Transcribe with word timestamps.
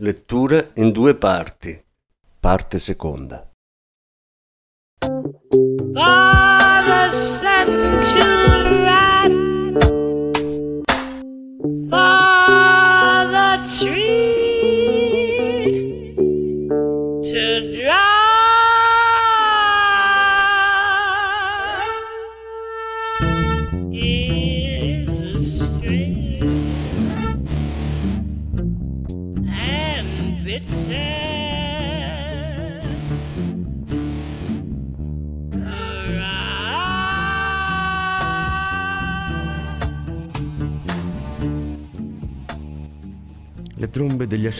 Lettura 0.00 0.70
in 0.76 0.90
due 0.90 1.14
parti. 1.14 1.78
Parte 2.40 2.78
seconda. 2.78 3.46
Father 5.92 6.31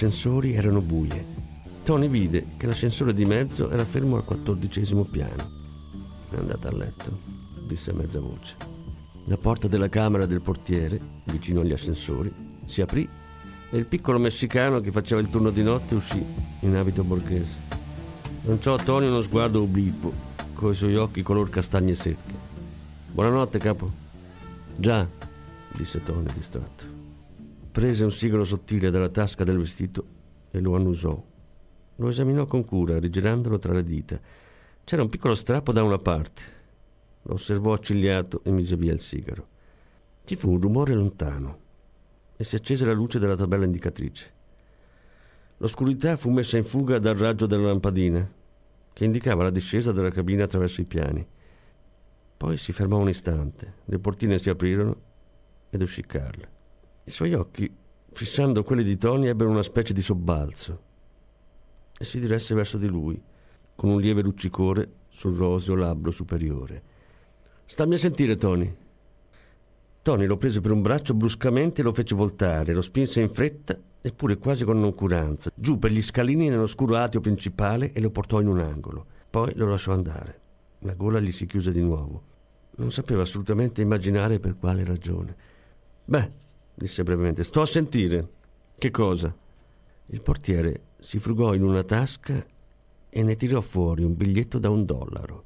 ascensori 0.03 0.55
erano 0.55 0.81
buie. 0.81 1.25
Tony 1.85 2.09
vide 2.09 2.47
che 2.57 2.67
l'ascensore 2.67 3.15
di 3.15 3.25
mezzo 3.25 3.71
era 3.71 3.85
fermo 3.85 4.17
al 4.17 4.25
quattordicesimo 4.25 5.05
piano. 5.05 5.51
È 6.29 6.37
andata 6.37 6.69
a 6.69 6.73
letto, 6.73 7.17
disse 7.69 7.91
a 7.91 7.95
mezza 7.95 8.19
voce. 8.19 8.57
La 9.27 9.37
porta 9.37 9.69
della 9.69 9.89
camera 9.89 10.27
del 10.27 10.41
portiere, 10.41 11.01
vicino 11.27 11.61
agli 11.61 11.71
ascensori, 11.71 12.33
si 12.67 12.81
aprì 12.81 13.09
e 13.71 13.77
il 13.77 13.87
piccolo 13.87 14.19
messicano 14.19 14.81
che 14.81 14.91
faceva 14.91 15.21
il 15.21 15.31
turno 15.31 15.51
di 15.51 15.63
notte 15.63 15.95
uscì 15.95 16.25
in 16.61 16.75
abito 16.75 17.05
borghese. 17.05 17.71
Lanciò 18.43 18.75
a 18.75 18.83
Tony 18.83 19.07
uno 19.07 19.23
sguardo 19.23 19.63
obliquo, 19.63 20.13
coi 20.55 20.75
suoi 20.75 20.97
occhi 20.97 21.23
color 21.23 21.49
castagne 21.49 21.95
secche. 21.95 22.35
Buonanotte, 23.13 23.59
capo. 23.59 23.89
Già, 24.75 25.07
disse 25.77 26.03
Tony 26.03 26.33
distratto. 26.35 26.92
Prese 27.73 28.05
un 28.05 28.13
sigaro 28.13 28.45
sottile 28.45 28.91
dalla 28.91 29.09
tasca 29.09 29.45
del 29.45 29.57
vestito 29.57 30.05
e 30.51 30.61
lo 30.61 30.77
annusò. 30.77 31.25
Lo 31.97 32.09
esaminò 32.09 32.45
con 32.45 32.67
cura, 32.67 32.99
rigirandolo 32.99 33.59
tra 33.59 33.73
le 33.73 33.83
dita. 33.83 34.21
C'era 34.85 35.01
un 35.01 35.09
piccolo 35.09 35.35
strappo 35.35 35.73
da 35.73 35.83
una 35.83 35.97
parte. 35.97 36.43
Lo 37.23 37.33
osservò 37.33 37.73
accigliato 37.73 38.43
e 38.45 38.51
mise 38.51 38.77
via 38.77 38.93
il 38.93 39.01
sigaro. 39.01 39.49
Ci 40.23 40.37
fu 40.37 40.51
un 40.51 40.61
rumore 40.61 40.93
lontano 40.93 41.61
e 42.37 42.45
si 42.45 42.57
accese 42.57 42.85
la 42.85 42.93
luce 42.93 43.19
della 43.19 43.37
tabella 43.37 43.65
indicatrice. 43.65 44.33
L'oscurità 45.57 46.17
fu 46.17 46.29
messa 46.29 46.59
in 46.59 46.65
fuga 46.65 46.99
dal 46.99 47.17
raggio 47.17 47.47
della 47.47 47.69
lampadina, 47.69 48.31
che 48.93 49.05
indicava 49.07 49.45
la 49.45 49.51
discesa 49.51 49.93
della 49.93 50.11
cabina 50.11 50.45
attraverso 50.45 50.83
i 50.83 50.85
piani. 50.85 51.27
Poi 52.37 52.59
si 52.59 52.73
fermò 52.73 52.99
un 52.99 53.09
istante, 53.09 53.77
le 53.87 53.99
portine 53.99 54.37
si 54.37 54.51
aprirono 54.51 54.95
ed 55.71 55.81
uscì 55.81 56.03
Carl. 56.03 56.47
I 57.05 57.11
suoi 57.11 57.35
occhi, 57.35 57.69
fissando 58.13 58.63
quelli 58.63 58.85
di 58.85 58.97
Tony, 58.97 59.27
ebbero 59.27 59.51
una 59.51 59.65
specie 59.65 59.93
di 59.93 60.03
sobbalzo 60.03 60.91
e 61.99 62.05
si 62.05 62.21
diresse 62.21 62.55
verso 62.55 62.79
di 62.79 62.87
lui, 62.87 63.21
con 63.75 63.91
un 63.91 64.01
lieve 64.01 64.23
luccicore 64.23 64.89
sul 65.09 65.37
roseo 65.37 65.75
labbro 65.75 66.13
superiore. 66.13 66.83
Stammi 67.65 67.95
a 67.95 67.99
sentire, 67.99 68.37
Tony. 68.37 68.77
Tony 70.03 70.27
lo 70.27 70.37
prese 70.37 70.61
per 70.61 70.71
un 70.71 70.83
braccio 70.83 71.15
bruscamente 71.15 71.81
e 71.81 71.85
lo 71.85 71.93
fece 71.93 72.15
voltare, 72.15 72.73
lo 72.73 72.83
spinse 72.83 73.21
in 73.21 73.31
fretta, 73.31 73.77
eppure 74.01 74.39
quasi 74.39 74.65
con 74.65 74.81
noncuranza, 74.81 75.51
giù 75.55 75.79
per 75.79 75.91
gli 75.91 76.03
scalini 76.03 76.49
nell'oscuro 76.49 76.97
atio 76.97 77.21
principale 77.21 77.93
e 77.93 78.01
lo 78.01 78.11
portò 78.11 78.41
in 78.41 78.49
un 78.49 78.61
angolo. 78.61 79.07
Poi 79.29 79.53
lo 79.57 79.69
lasciò 79.69 79.93
andare. 79.93 80.41
La 80.81 80.95
gola 80.95 81.19
gli 81.19 81.33
si 81.33 81.47
chiuse 81.47 81.73
di 81.73 81.81
nuovo. 81.81 82.23
Non 82.77 82.93
sapeva 82.93 83.23
assolutamente 83.23 83.83
immaginare 83.83 84.39
per 84.39 84.57
quale 84.57 84.85
ragione. 84.85 85.37
Beh, 86.05 86.31
disse 86.75 87.03
brevemente, 87.03 87.45
sto 87.45 87.63
a 87.63 87.67
sentire. 87.67 88.29
Che 88.79 88.91
cosa? 88.91 89.35
Il 90.07 90.21
portiere 90.21 90.83
si 90.99 91.19
frugò 91.19 91.55
in 91.55 91.63
una 91.63 91.83
tasca 91.83 92.45
e 93.09 93.23
ne 93.23 93.37
tirò 93.37 93.61
fuori 93.61 94.05
un 94.05 94.17
biglietto 94.17 94.59
da 94.59 94.71
un 94.71 94.85
dollaro. 94.85 95.45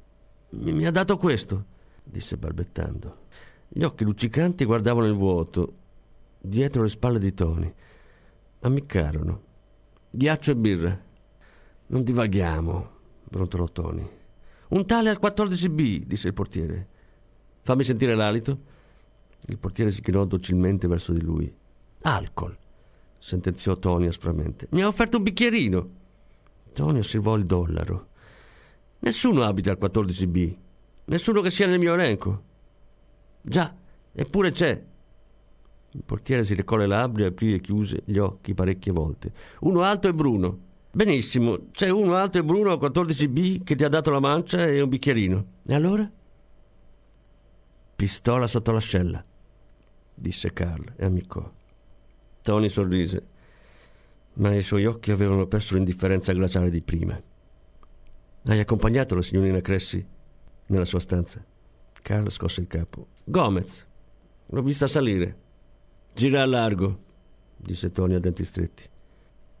Mi, 0.49 0.71
mi 0.71 0.85
ha 0.85 0.91
dato 0.91 1.17
questo, 1.17 1.65
disse 2.03 2.37
balbettando. 2.37 3.25
Gli 3.67 3.83
occhi 3.83 4.03
luccicanti 4.03 4.65
guardavano 4.65 5.07
il 5.07 5.13
vuoto, 5.13 5.73
dietro 6.39 6.83
le 6.83 6.89
spalle 6.89 7.19
di 7.19 7.33
Tony. 7.33 7.73
Ammiccarono. 8.61 9.43
Ghiaccio 10.09 10.51
e 10.51 10.55
birra. 10.55 11.01
Non 11.87 12.03
divaghiamo, 12.03 12.89
brontolò 13.25 13.65
Tony. 13.65 14.09
Un 14.69 14.85
tale 14.85 15.09
al 15.09 15.19
14B, 15.21 16.03
disse 16.03 16.27
il 16.27 16.33
portiere. 16.33 16.87
Fammi 17.61 17.83
sentire 17.83 18.15
l'alito. 18.15 18.75
Il 19.45 19.57
portiere 19.57 19.91
si 19.91 20.01
chinò 20.01 20.25
docilmente 20.25 20.87
verso 20.87 21.13
di 21.13 21.21
lui. 21.21 21.53
Alcol, 22.01 22.57
sentenziò 23.17 23.77
Tony 23.77 24.07
aspramente. 24.07 24.67
Mi 24.71 24.81
ha 24.81 24.87
offerto 24.87 25.17
un 25.17 25.23
bicchierino. 25.23 25.89
Tony 26.73 26.99
osservò 26.99 27.37
il 27.37 27.45
dollaro. 27.45 28.07
Nessuno 28.99 29.43
abita 29.43 29.71
al 29.71 29.77
14B. 29.79 30.55
Nessuno 31.05 31.41
che 31.41 31.49
sia 31.49 31.67
nel 31.67 31.79
mio 31.79 31.93
elenco. 31.93 32.43
Già, 33.41 33.73
eppure 34.11 34.51
c'è. 34.51 34.83
Il 35.91 36.03
portiere 36.03 36.43
si 36.43 36.53
recò 36.53 36.75
le 36.75 36.85
labbra 36.85 37.27
aprì 37.27 37.53
e 37.53 37.61
chiuse 37.61 38.01
gli 38.05 38.17
occhi 38.17 38.53
parecchie 38.53 38.91
volte. 38.91 39.31
Uno 39.61 39.81
alto 39.81 40.07
e 40.07 40.13
bruno. 40.13 40.65
Benissimo, 40.91 41.69
c'è 41.71 41.89
uno 41.89 42.15
alto 42.15 42.39
e 42.39 42.43
bruno 42.43 42.71
al 42.71 42.79
14B 42.79 43.63
che 43.63 43.75
ti 43.75 43.83
ha 43.83 43.89
dato 43.89 44.09
la 44.11 44.19
mancia 44.19 44.65
e 44.65 44.81
un 44.81 44.89
bicchierino. 44.89 45.45
E 45.65 45.73
allora? 45.73 46.11
Pistola 47.95 48.47
sotto 48.47 48.71
l'ascella, 48.71 49.23
disse 50.17 50.51
Carl 50.51 50.93
e 50.95 51.05
ammiccò. 51.05 51.49
Tony 52.41 52.69
sorrise, 52.69 53.27
ma 54.33 54.53
i 54.55 54.63
suoi 54.63 54.85
occhi 54.85 55.11
avevano 55.11 55.45
perso 55.47 55.75
l'indifferenza 55.75 56.33
glaciale 56.33 56.69
di 56.69 56.81
prima. 56.81 57.21
Hai 58.45 58.59
accompagnato 58.59 59.13
la 59.15 59.21
signorina 59.21 59.61
Cressy 59.61 60.03
nella 60.67 60.85
sua 60.85 60.99
stanza? 60.99 61.43
Carl 62.01 62.29
scosse 62.31 62.61
il 62.61 62.67
capo. 62.67 63.07
Gomez, 63.23 63.85
l'ho 64.47 64.61
vista 64.61 64.87
salire. 64.87 65.45
Gira 66.13 66.41
a 66.41 66.45
largo, 66.45 67.03
disse 67.57 67.91
Tony 67.91 68.15
a 68.15 68.19
denti 68.19 68.43
stretti, 68.43 68.89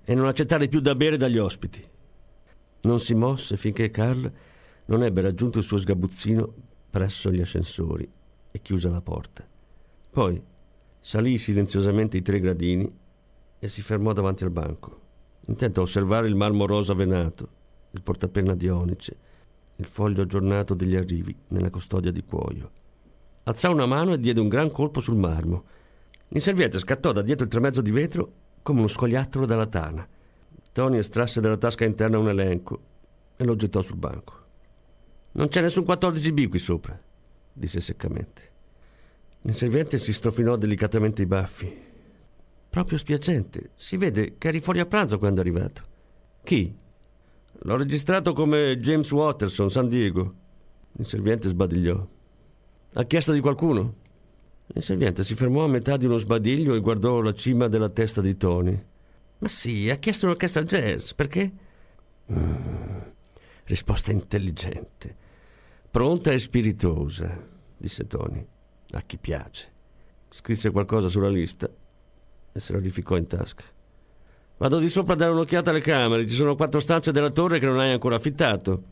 e 0.03 0.15
non 0.15 0.27
accettare 0.27 0.67
più 0.67 0.79
da 0.79 0.95
bere 0.95 1.17
dagli 1.17 1.37
ospiti. 1.37 1.85
Non 2.81 2.99
si 2.99 3.13
mosse 3.13 3.57
finché 3.57 3.91
Carl 3.91 4.31
non 4.85 5.03
ebbe 5.03 5.21
raggiunto 5.21 5.59
il 5.59 5.65
suo 5.65 5.77
sgabuzzino 5.77 6.53
presso 6.89 7.31
gli 7.31 7.41
ascensori 7.41 8.09
e 8.49 8.61
chiuse 8.61 8.89
la 8.89 9.01
porta. 9.01 9.45
Poi 10.17 10.43
salì 10.99 11.37
silenziosamente 11.37 12.17
i 12.17 12.23
tre 12.23 12.39
gradini 12.39 12.91
e 13.59 13.67
si 13.67 13.83
fermò 13.83 14.13
davanti 14.13 14.45
al 14.45 14.49
banco, 14.49 15.01
intento 15.41 15.79
a 15.79 15.83
osservare 15.83 16.27
il 16.27 16.33
marmo 16.33 16.65
rosa 16.65 16.95
venato, 16.95 17.49
il 17.91 18.01
portapenna 18.01 18.55
di 18.55 18.67
onice, 18.67 19.15
il 19.75 19.85
foglio 19.85 20.23
aggiornato 20.23 20.73
degli 20.73 20.95
arrivi 20.95 21.35
nella 21.49 21.69
custodia 21.69 22.09
di 22.09 22.23
cuoio. 22.23 22.71
Alzò 23.43 23.71
una 23.71 23.85
mano 23.85 24.13
e 24.13 24.19
diede 24.19 24.39
un 24.39 24.47
gran 24.47 24.71
colpo 24.71 25.01
sul 25.01 25.17
marmo. 25.17 25.65
L'inserviente 26.29 26.79
scattò 26.79 27.11
da 27.11 27.21
dietro 27.21 27.43
il 27.43 27.51
tremezzo 27.51 27.81
di 27.81 27.91
vetro 27.91 28.31
come 28.63 28.79
uno 28.79 28.87
scoiattolo 28.87 29.45
dalla 29.45 29.67
tana. 29.67 30.07
Tony 30.71 30.97
estrasse 30.97 31.41
dalla 31.41 31.57
tasca 31.57 31.85
interna 31.85 32.17
un 32.17 32.29
elenco 32.29 32.81
e 33.35 33.43
lo 33.43 33.55
gettò 33.55 33.81
sul 33.81 33.97
banco. 33.97 34.33
Non 35.33 35.47
c'è 35.49 35.61
nessun 35.61 35.83
14B 35.83 36.49
qui 36.49 36.57
sopra, 36.57 36.99
disse 37.53 37.79
seccamente. 37.81 38.55
L'inserviente 39.47 39.97
si 39.97 40.11
strofinò 40.11 40.57
delicatamente 40.57 41.21
i 41.21 41.25
baffi. 41.25 41.73
Proprio 42.69 42.97
spiacente. 42.97 43.69
Si 43.75 43.95
vede 43.95 44.35
che 44.37 44.49
eri 44.49 44.59
fuori 44.59 44.81
a 44.81 44.85
pranzo 44.85 45.17
quando 45.17 45.39
è 45.39 45.43
arrivato. 45.43 45.83
Chi? 46.43 46.75
L'ho 47.59 47.77
registrato 47.77 48.33
come 48.33 48.77
James 48.77 49.09
Watterson, 49.09 49.71
San 49.71 49.87
Diego. 49.87 50.33
L'inserviente 50.91 51.47
sbadigliò. 51.47 52.07
Ha 52.95 53.03
chiesto 53.05 53.31
di 53.31 53.39
qualcuno? 53.39 53.95
L'inserviente 54.65 55.23
si 55.23 55.33
fermò 55.33 55.63
a 55.63 55.69
metà 55.69 55.95
di 55.95 56.07
uno 56.07 56.17
sbadiglio 56.17 56.75
e 56.75 56.81
guardò 56.81 57.21
la 57.21 57.33
cima 57.33 57.69
della 57.69 57.89
testa 57.89 58.19
di 58.19 58.35
Tony. 58.35 58.85
Ma 59.37 59.47
sì, 59.47 59.89
ha 59.89 59.95
chiesto 59.95 60.25
un'orchestra 60.25 60.63
jazz, 60.63 61.13
perché? 61.13 61.51
Mm, 62.33 62.97
risposta 63.63 64.11
intelligente, 64.11 65.15
pronta 65.89 66.33
e 66.33 66.39
spiritosa, 66.39 67.47
disse 67.77 68.07
Tony, 68.07 68.45
a 68.91 69.01
chi 69.01 69.17
piace. 69.17 69.71
Scrisse 70.29 70.71
qualcosa 70.71 71.09
sulla 71.09 71.29
lista 71.29 71.69
e 72.51 72.59
se 72.59 72.73
lo 72.73 72.79
rificò 72.79 73.15
in 73.15 73.27
tasca. 73.27 73.63
Vado 74.57 74.79
di 74.79 74.89
sopra 74.89 75.13
a 75.13 75.15
dare 75.15 75.31
un'occhiata 75.31 75.69
alle 75.69 75.81
camere, 75.81 76.27
ci 76.27 76.35
sono 76.35 76.55
quattro 76.55 76.79
stanze 76.79 77.11
della 77.11 77.29
torre 77.29 77.59
che 77.59 77.65
non 77.65 77.79
hai 77.79 77.91
ancora 77.91 78.15
affittato. 78.15 78.83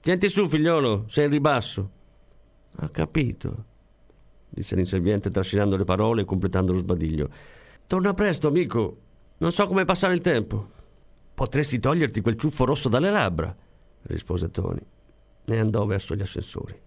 Tienti 0.00 0.28
su, 0.28 0.46
figliolo, 0.46 1.06
sei 1.08 1.24
in 1.24 1.30
ribasso. 1.30 1.90
Ha 2.76 2.88
capito, 2.90 3.64
disse 4.48 4.76
l'inserviente 4.76 5.30
trascinando 5.30 5.76
le 5.76 5.84
parole 5.84 6.22
e 6.22 6.24
completando 6.24 6.72
lo 6.72 6.78
sbadiglio. 6.78 7.28
Torna 7.86 8.12
presto, 8.12 8.48
amico. 8.48 9.00
Non 9.38 9.52
so 9.52 9.66
come 9.66 9.84
passare 9.84 10.14
il 10.14 10.20
tempo. 10.20 10.76
Potresti 11.34 11.78
toglierti 11.78 12.20
quel 12.20 12.36
ciuffo 12.36 12.64
rosso 12.64 12.88
dalle 12.88 13.10
labbra, 13.10 13.54
rispose 14.02 14.50
Tony 14.50 14.80
e 15.44 15.58
andò 15.58 15.86
verso 15.86 16.14
gli 16.14 16.20
ascensori. 16.20 16.78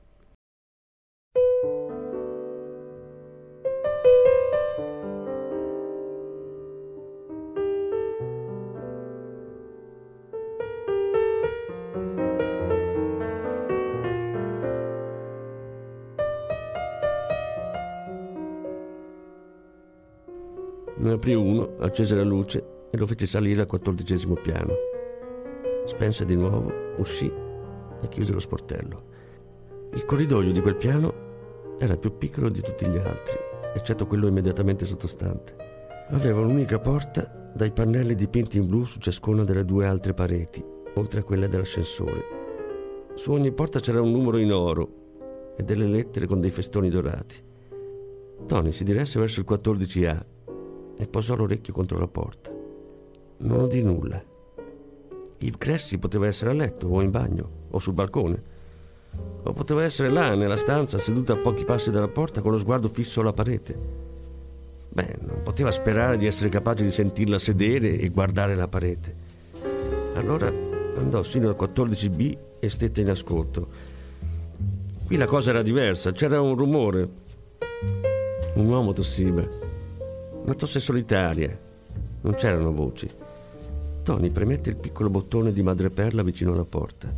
Aprì 21.22 21.36
uno, 21.36 21.76
accese 21.78 22.16
la 22.16 22.24
luce 22.24 22.88
e 22.90 22.98
lo 22.98 23.06
fece 23.06 23.28
salire 23.28 23.62
al 23.62 23.68
quattordicesimo 23.68 24.34
piano. 24.34 24.74
Spense 25.86 26.26
di 26.26 26.36
nuovo, 26.36 26.72
uscì 26.98 27.32
e 28.02 28.10
chiuse 28.10 28.34
lo 28.34 28.40
sportello. 28.40 29.04
Il 29.94 30.04
corridoio 30.06 30.52
di 30.52 30.62
quel 30.62 30.78
piano 30.78 31.78
era 31.78 31.96
più 31.96 32.18
piccolo 32.18 32.50
di 32.50 32.62
tutti 32.62 32.88
gli 32.88 32.98
altri, 32.98 33.38
eccetto 33.76 34.08
quello 34.08 34.26
immediatamente 34.26 34.84
sottostante. 34.86 35.56
Aveva 36.10 36.42
un'unica 36.42 36.80
porta 36.80 37.52
dai 37.54 37.72
pannelli 37.72 38.16
dipinti 38.16 38.58
in 38.58 38.66
blu 38.66 38.84
su 38.86 38.98
ciascuna 38.98 39.44
delle 39.44 39.64
due 39.64 39.86
altre 39.86 40.16
pareti, 40.16 40.66
oltre 40.96 41.20
a 41.20 41.24
quelle 41.24 41.48
dell'ascensore. 41.48 42.26
Su 43.14 43.32
ogni 43.32 43.52
porta 43.52 43.80
c'era 43.80 44.02
un 44.02 44.12
numero 44.12 44.40
in 44.40 44.52
oro 44.52 45.54
e 45.56 45.62
delle 45.62 45.86
lettere 45.86 46.26
con 46.26 46.42
dei 46.42 46.50
festoni 46.50 46.90
dorati. 46.90 47.36
Tony 48.48 48.72
si 48.72 48.84
diresse 48.84 49.20
verso 49.20 49.40
il 49.40 49.46
14A 49.48 50.26
e 51.02 51.08
posò 51.08 51.36
l'orecchio 51.36 51.74
contro 51.74 51.98
la 51.98 52.08
porta. 52.08 52.52
Non 53.38 53.62
udì 53.62 53.82
nulla. 53.82 54.24
Yves 55.40 55.58
Cressy 55.58 55.98
poteva 55.98 56.28
essere 56.28 56.52
a 56.52 56.54
letto 56.54 56.88
o 56.88 57.02
in 57.02 57.10
bagno 57.10 57.50
o 57.72 57.80
sul 57.80 57.94
balcone. 57.94 58.44
O 59.42 59.52
poteva 59.52 59.84
essere 59.84 60.12
là, 60.12 60.36
nella 60.36 60.56
stanza, 60.56 61.00
seduta 61.00 61.34
a 61.34 61.38
pochi 61.38 61.66
passi 61.66 61.90
dalla 61.90 62.08
porta 62.08 62.42
con 62.42 62.52
lo 62.52 62.60
sguardo 62.60 62.88
fisso 62.88 63.22
alla 63.22 63.34
parete. 63.34 63.76
Beh, 64.90 65.18
non 65.22 65.42
poteva 65.42 65.72
sperare 65.72 66.18
di 66.18 66.28
essere 66.28 66.50
capace 66.50 66.84
di 66.84 66.92
sentirla 66.92 67.40
sedere 67.40 67.98
e 67.98 68.10
guardare 68.10 68.54
la 68.54 68.68
parete. 68.68 69.16
Allora 70.14 70.54
andò 70.98 71.24
sino 71.24 71.50
al 71.50 71.56
14B 71.58 72.38
e 72.60 72.70
stette 72.70 73.02
in 73.02 73.10
ascolto. 73.10 73.68
Qui 75.08 75.18
la 75.18 75.26
cosa 75.26 75.50
era 75.50 75.64
diversa, 75.64 76.12
c'era 76.12 76.40
un 76.40 76.56
rumore. 76.56 77.10
Un 78.54 78.68
uomo 78.68 78.94
tossiva. 78.94 79.61
Una 80.44 80.56
tosse 80.56 80.80
solitaria. 80.80 81.56
Non 82.22 82.34
c'erano 82.34 82.74
voci. 82.74 83.08
Tony 84.04 84.32
premette 84.32 84.72
il 84.72 84.76
piccolo 84.76 85.10
bottone 85.10 85.54
di 85.54 85.62
madreperla 85.62 86.24
vicino 86.24 86.54
alla 86.54 86.66
porta. 86.66 87.14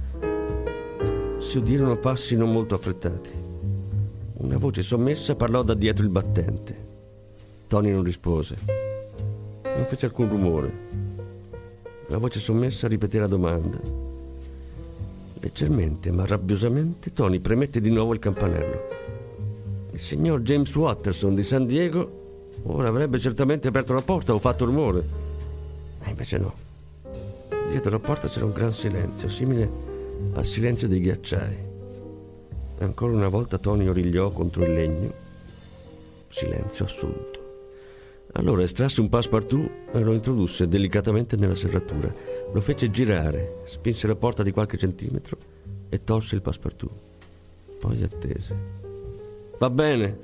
Si 1.40 1.58
udirono 1.58 1.96
passi 1.98 2.36
non 2.36 2.52
molto 2.52 2.76
affrettati. 2.76 3.30
Una 4.34 4.58
voce 4.58 4.82
sommessa 4.82 5.36
parlò 5.36 5.64
da 5.64 5.74
dietro 5.74 6.04
il 6.04 6.10
battente. 6.10 6.76
Tony 7.68 7.92
non 7.92 8.04
rispose. 8.04 8.56
Non 9.64 9.86
fece 9.88 10.08
alcun 10.08 10.28
rumore. 10.28 10.72
La 12.08 12.18
voce 12.18 12.40
sommessa 12.40 12.90
ripeté 12.90 13.20
la 13.20 13.28
domanda. 13.28 13.80
Leggermente 15.40 16.12
ma 16.12 16.26
rabbiosamente 16.26 17.14
Tony 17.14 17.40
premette 17.40 17.80
di 17.80 17.90
nuovo 17.90 18.14
il 18.14 18.20
campanello. 18.20 18.82
Il 19.92 20.02
signor 20.02 20.42
James 20.42 20.76
Watterson 20.76 21.34
di 21.34 21.44
San 21.44 21.66
Diego 21.66 22.23
Ora 22.64 22.88
avrebbe 22.88 23.20
certamente 23.20 23.68
aperto 23.68 23.94
la 23.94 24.02
porta 24.02 24.34
o 24.34 24.40
fatto 24.40 24.66
rumore. 24.66 25.04
E 26.04 26.10
invece 26.10 26.38
no. 26.38 26.54
Dietro 27.68 27.92
la 27.92 28.00
porta 28.00 28.28
c'era 28.28 28.46
un 28.46 28.54
gran 28.54 28.74
silenzio, 28.74 29.28
simile 29.28 29.70
al 30.34 30.46
silenzio 30.46 30.88
dei 30.88 31.02
ghiacciai. 31.02 31.72
Ancora 32.80 33.14
una 33.14 33.28
volta 33.28 33.58
Tony 33.58 33.88
origliò 33.88 34.30
contro 34.32 34.64
il 34.64 34.74
legno. 34.74 35.12
Silenzio 36.30 36.86
assoluto. 36.86 37.42
Allora 38.34 38.64
estrasse 38.64 39.00
un 39.00 39.10
passepartout 39.10 39.70
e 39.92 40.00
lo 40.00 40.14
introdusse 40.14 40.68
delicatamente 40.68 41.36
nella 41.36 41.56
serratura. 41.56 42.14
Lo 42.52 42.62
fece 42.62 42.90
girare, 42.90 43.62
spinse 43.66 44.08
la 44.08 44.16
porta 44.16 44.42
di 44.42 44.52
qualche 44.52 44.78
centimetro 44.78 45.38
e 45.90 46.00
tolse 46.00 46.36
il 46.36 46.42
passepartout. 46.42 46.92
Poi 47.80 48.02
attese. 48.02 48.56
Va 49.60 49.70
bene, 49.70 50.18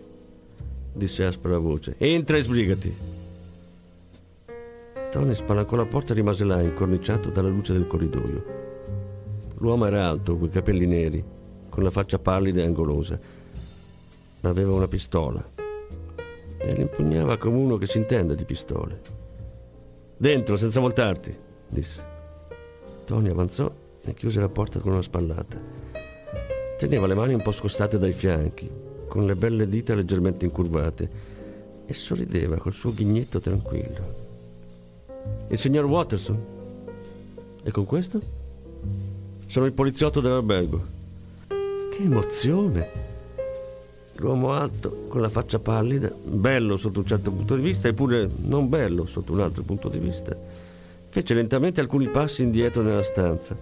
disse 0.99 1.25
aspra 1.25 1.51
la 1.51 1.57
voce. 1.57 1.95
Entra 1.97 2.37
e 2.37 2.41
sbrigati. 2.41 2.97
Tony 5.09 5.33
spalancò 5.33 5.75
la 5.75 5.87
porta 5.87 6.13
e 6.13 6.15
rimase 6.15 6.43
là, 6.43 6.61
incorniciato 6.61 7.31
dalla 7.31 7.49
luce 7.49 7.73
del 7.73 7.87
corridoio. 7.87 8.57
L'uomo 9.57 9.87
era 9.87 10.07
alto, 10.07 10.37
coi 10.37 10.49
capelli 10.49 10.85
neri, 10.85 11.23
con 11.67 11.81
la 11.81 11.89
faccia 11.89 12.19
pallida 12.19 12.61
e 12.61 12.65
angolosa. 12.65 13.19
Aveva 14.41 14.73
una 14.73 14.87
pistola 14.87 15.43
e 16.57 16.73
l'impugnava 16.73 17.37
come 17.37 17.57
uno 17.57 17.77
che 17.77 17.87
si 17.87 17.97
intende 17.97 18.35
di 18.35 18.45
pistole. 18.45 19.01
Dentro, 20.15 20.57
senza 20.57 20.79
voltarti, 20.79 21.35
disse. 21.67 22.03
Tony 23.05 23.29
avanzò 23.29 23.71
e 24.03 24.13
chiuse 24.13 24.39
la 24.39 24.49
porta 24.49 24.79
con 24.79 24.91
una 24.91 25.01
spallata. 25.01 25.57
Teneva 26.77 27.07
le 27.07 27.15
mani 27.15 27.33
un 27.33 27.41
po' 27.41 27.51
scostate 27.51 27.97
dai 27.97 28.13
fianchi, 28.13 28.69
con 29.09 29.25
le 29.25 29.35
belle 29.35 29.67
dita 29.67 29.95
leggermente 29.95 30.45
incurvate, 30.45 31.09
e 31.85 31.93
sorrideva 31.93 32.57
col 32.57 32.71
suo 32.71 32.93
ghignetto 32.93 33.39
tranquillo. 33.41 34.27
Il 35.49 35.57
signor 35.57 35.85
Watterson? 35.85 36.39
E 37.63 37.71
con 37.71 37.85
questo? 37.85 38.21
Sono 39.47 39.65
il 39.65 39.73
poliziotto 39.73 40.21
dell'albergo. 40.21 40.97
Che 41.47 41.97
emozione! 41.97 43.07
L'uomo 44.17 44.51
alto, 44.51 45.05
con 45.07 45.21
la 45.21 45.29
faccia 45.29 45.57
pallida, 45.57 46.11
bello 46.23 46.77
sotto 46.77 46.99
un 46.99 47.05
certo 47.07 47.31
punto 47.31 47.55
di 47.55 47.63
vista, 47.63 47.87
eppure 47.87 48.29
non 48.43 48.69
bello 48.69 49.07
sotto 49.07 49.31
un 49.31 49.39
altro 49.39 49.63
punto 49.63 49.89
di 49.89 49.97
vista, 49.97 50.37
fece 51.09 51.33
lentamente 51.33 51.81
alcuni 51.81 52.09
passi 52.09 52.43
indietro 52.43 52.83
nella 52.83 53.03
stanza. 53.03 53.57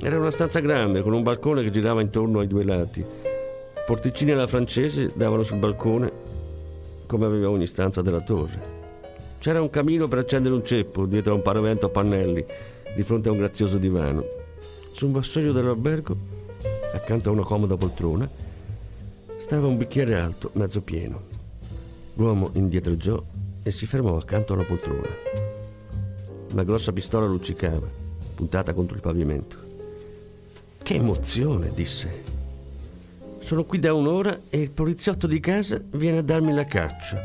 Era 0.00 0.18
una 0.18 0.32
stanza 0.32 0.60
grande, 0.60 1.00
con 1.00 1.14
un 1.14 1.22
balcone 1.22 1.62
che 1.62 1.70
girava 1.70 2.02
intorno 2.02 2.40
ai 2.40 2.46
due 2.48 2.64
lati 2.64 3.25
Porticini 3.86 4.32
alla 4.32 4.48
francese 4.48 5.12
davano 5.14 5.44
sul 5.44 5.58
balcone, 5.58 6.10
come 7.06 7.24
aveva 7.24 7.50
ogni 7.50 7.68
stanza 7.68 8.02
della 8.02 8.20
torre. 8.20 8.74
C'era 9.38 9.62
un 9.62 9.70
camino 9.70 10.08
per 10.08 10.18
accendere 10.18 10.56
un 10.56 10.64
ceppo 10.64 11.06
dietro 11.06 11.30
a 11.30 11.36
un 11.36 11.42
paravento 11.42 11.86
a 11.86 11.90
pannelli, 11.90 12.44
di 12.96 13.02
fronte 13.04 13.28
a 13.28 13.32
un 13.32 13.38
grazioso 13.38 13.76
divano. 13.76 14.24
Su 14.92 15.06
un 15.06 15.12
vassoio 15.12 15.52
dell'albergo, 15.52 16.16
accanto 16.94 17.28
a 17.28 17.32
una 17.32 17.44
comoda 17.44 17.76
poltrona, 17.76 18.28
stava 19.38 19.68
un 19.68 19.76
bicchiere 19.76 20.16
alto, 20.16 20.50
mezzo 20.54 20.80
pieno. 20.80 21.20
L'uomo 22.14 22.50
indietreggiò 22.54 23.22
e 23.62 23.70
si 23.70 23.86
fermò 23.86 24.16
accanto 24.16 24.54
alla 24.54 24.64
poltrona. 24.64 25.10
Una 26.50 26.64
grossa 26.64 26.90
pistola 26.90 27.26
luccicava, 27.26 27.86
puntata 28.34 28.72
contro 28.72 28.96
il 28.96 29.02
pavimento. 29.02 29.56
Che 30.82 30.94
emozione, 30.94 31.70
disse. 31.72 32.35
Sono 33.46 33.62
qui 33.62 33.78
da 33.78 33.94
un'ora 33.94 34.36
e 34.50 34.60
il 34.60 34.70
poliziotto 34.70 35.28
di 35.28 35.38
casa 35.38 35.80
viene 35.92 36.18
a 36.18 36.22
darmi 36.22 36.52
la 36.52 36.64
caccia. 36.64 37.24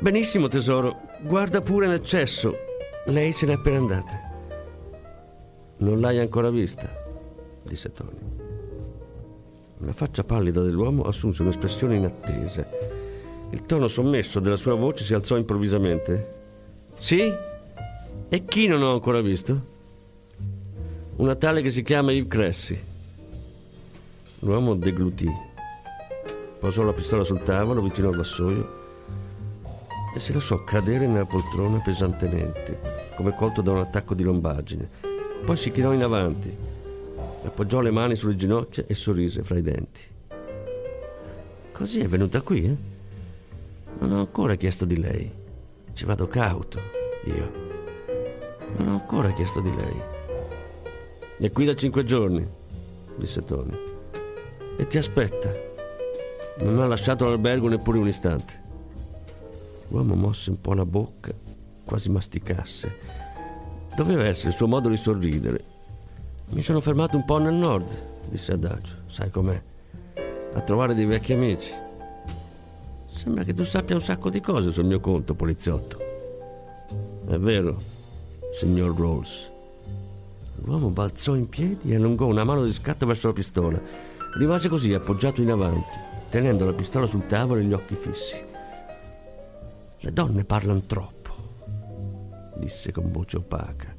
Benissimo, 0.00 0.48
tesoro, 0.48 1.02
guarda 1.20 1.60
pure 1.60 1.86
nel 1.86 2.02
cesso. 2.02 2.52
Lei 3.06 3.30
se 3.30 3.46
n'è 3.46 3.52
appena 3.52 3.76
andata. 3.76 4.20
Non 5.76 6.00
l'hai 6.00 6.18
ancora 6.18 6.50
vista, 6.50 6.92
disse 7.62 7.92
Tony. 7.92 8.18
La 9.78 9.92
faccia 9.92 10.24
pallida 10.24 10.62
dell'uomo 10.62 11.04
assunse 11.04 11.42
un'espressione 11.42 11.94
inattesa. 11.94 12.68
Il 13.50 13.64
tono 13.64 13.86
sommesso 13.86 14.40
della 14.40 14.56
sua 14.56 14.74
voce 14.74 15.04
si 15.04 15.14
alzò 15.14 15.36
improvvisamente. 15.36 16.40
Sì? 16.98 17.32
E 18.28 18.44
chi 18.46 18.66
non 18.66 18.82
ho 18.82 18.94
ancora 18.94 19.20
visto? 19.20 19.60
Una 21.18 21.36
tale 21.36 21.62
che 21.62 21.70
si 21.70 21.84
chiama 21.84 22.10
Yves 22.10 22.28
Cressy. 22.28 22.80
L'uomo 24.40 24.74
deglutì 24.74 25.50
posò 26.62 26.84
la 26.84 26.92
pistola 26.92 27.24
sul 27.24 27.42
tavolo 27.42 27.82
vicino 27.82 28.06
al 28.08 28.14
vassoio 28.14 28.80
e 30.14 30.20
si 30.20 30.32
lasciò 30.32 30.62
cadere 30.62 31.08
nella 31.08 31.24
poltrona 31.24 31.78
pesantemente. 31.78 33.10
come 33.16 33.34
colto 33.34 33.62
da 33.62 33.72
un 33.72 33.78
attacco 33.78 34.14
di 34.14 34.22
lombaggine. 34.22 34.88
Poi 35.44 35.56
si 35.56 35.72
chinò 35.72 35.92
in 35.92 36.04
avanti, 36.04 36.56
appoggiò 37.44 37.80
le 37.80 37.90
mani 37.90 38.14
sulle 38.14 38.36
ginocchia 38.36 38.84
e 38.86 38.94
sorrise 38.94 39.42
fra 39.42 39.58
i 39.58 39.62
denti. 39.62 40.00
Così 41.72 41.98
è 41.98 42.06
venuta 42.06 42.40
qui, 42.42 42.64
eh? 42.64 42.76
Non 43.98 44.12
ho 44.12 44.20
ancora 44.20 44.54
chiesto 44.54 44.84
di 44.84 45.00
lei. 45.00 45.30
Ci 45.92 46.04
vado 46.04 46.28
cauto, 46.28 46.78
io. 47.24 47.52
Non 48.76 48.88
ho 48.88 48.92
ancora 48.92 49.32
chiesto 49.32 49.58
di 49.58 49.74
lei. 49.74 50.00
È 51.38 51.50
qui 51.50 51.64
da 51.64 51.74
cinque 51.74 52.04
giorni, 52.04 52.46
disse 53.16 53.44
Tony. 53.44 53.76
E 54.76 54.86
ti 54.86 54.98
aspetta. 54.98 55.71
Non 56.58 56.80
ha 56.80 56.86
lasciato 56.86 57.24
l'albergo 57.24 57.68
neppure 57.68 57.98
un 57.98 58.08
istante. 58.08 58.60
L'uomo 59.88 60.14
mosse 60.14 60.50
un 60.50 60.60
po' 60.60 60.74
la 60.74 60.86
bocca, 60.86 61.32
quasi 61.84 62.08
masticasse. 62.08 62.96
Doveva 63.96 64.24
essere 64.24 64.50
il 64.50 64.54
suo 64.54 64.68
modo 64.68 64.88
di 64.88 64.96
sorridere. 64.96 65.64
Mi 66.50 66.62
sono 66.62 66.80
fermato 66.80 67.16
un 67.16 67.24
po' 67.24 67.38
nel 67.38 67.54
nord, 67.54 67.86
disse 68.28 68.52
Adagio. 68.52 68.92
Sai 69.08 69.30
com'è? 69.30 69.60
A 70.54 70.60
trovare 70.60 70.94
dei 70.94 71.06
vecchi 71.06 71.32
amici. 71.32 71.72
Sembra 73.14 73.44
che 73.44 73.54
tu 73.54 73.64
sappia 73.64 73.94
un 73.94 74.02
sacco 74.02 74.30
di 74.30 74.40
cose 74.40 74.72
sul 74.72 74.84
mio 74.84 75.00
conto, 75.00 75.34
poliziotto. 75.34 75.98
È 77.26 77.36
vero, 77.38 77.80
signor 78.52 78.96
Rolls. 78.96 79.50
L'uomo 80.64 80.88
balzò 80.88 81.34
in 81.34 81.48
piedi 81.48 81.92
e 81.92 81.96
allungò 81.96 82.26
una 82.26 82.44
mano 82.44 82.64
di 82.64 82.72
scatto 82.72 83.06
verso 83.06 83.28
la 83.28 83.32
pistola. 83.32 83.80
Rimase 84.38 84.68
così 84.68 84.92
appoggiato 84.92 85.40
in 85.42 85.50
avanti, 85.50 85.98
tenendo 86.32 86.64
la 86.64 86.72
pistola 86.72 87.06
sul 87.06 87.26
tavolo 87.26 87.60
e 87.60 87.64
gli 87.64 87.74
occhi 87.74 87.94
fissi. 87.94 88.42
Le 89.98 90.12
donne 90.14 90.46
parlano 90.46 90.80
troppo, 90.80 91.30
disse 92.56 92.90
con 92.90 93.12
voce 93.12 93.36
opaca, 93.36 93.94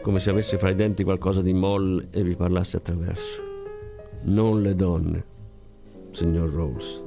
come 0.00 0.20
se 0.20 0.30
avesse 0.30 0.56
fra 0.56 0.70
i 0.70 0.76
denti 0.76 1.02
qualcosa 1.02 1.42
di 1.42 1.52
molle 1.52 2.06
e 2.12 2.22
vi 2.22 2.36
parlasse 2.36 2.76
attraverso. 2.76 3.42
Non 4.22 4.62
le 4.62 4.76
donne, 4.76 5.24
signor 6.12 6.48
Rose. 6.48 7.02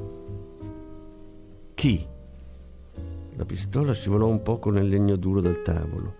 Chi? 1.74 2.06
La 3.38 3.46
pistola 3.46 3.94
scivolò 3.94 4.28
un 4.28 4.44
poco 4.44 4.70
nel 4.70 4.90
legno 4.90 5.16
duro 5.16 5.40
del 5.40 5.62
tavolo. 5.62 6.16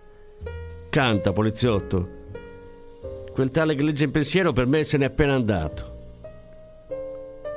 Canta, 0.88 1.34
poliziotto. 1.34 2.08
Quel 3.30 3.50
tale 3.50 3.74
che 3.74 3.82
legge 3.82 4.04
in 4.04 4.10
pensiero 4.10 4.54
per 4.54 4.66
me 4.66 4.84
se 4.84 4.96
n'è 4.96 5.04
appena 5.04 5.34
andato. 5.34 5.91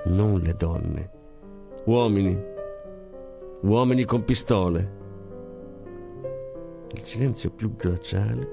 Non 0.05 0.39
le 0.39 0.53
donne. 0.53 1.11
Uomini 1.85 2.53
uomini 3.65 4.05
con 4.05 4.23
pistole. 4.23 5.03
Il 6.91 7.01
silenzio 7.01 7.49
più 7.49 7.75
glaciale 7.75 8.47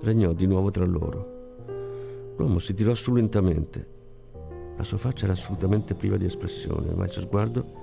regnò 0.00 0.32
di 0.32 0.46
nuovo 0.46 0.70
tra 0.70 0.86
loro. 0.86 2.34
L'uomo 2.36 2.58
si 2.58 2.72
tirò 2.72 2.94
su 2.94 3.12
lentamente. 3.12 3.96
La 4.76 4.84
sua 4.84 4.96
faccia 4.96 5.24
era 5.24 5.34
assolutamente 5.34 5.94
priva 5.94 6.16
di 6.16 6.24
espressione, 6.24 6.94
ma 6.94 7.04
il 7.04 7.10
suo 7.10 7.22
sguardo 7.22 7.82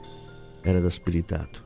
era 0.61 0.79
da 0.79 0.89
spiritato. 0.89 1.59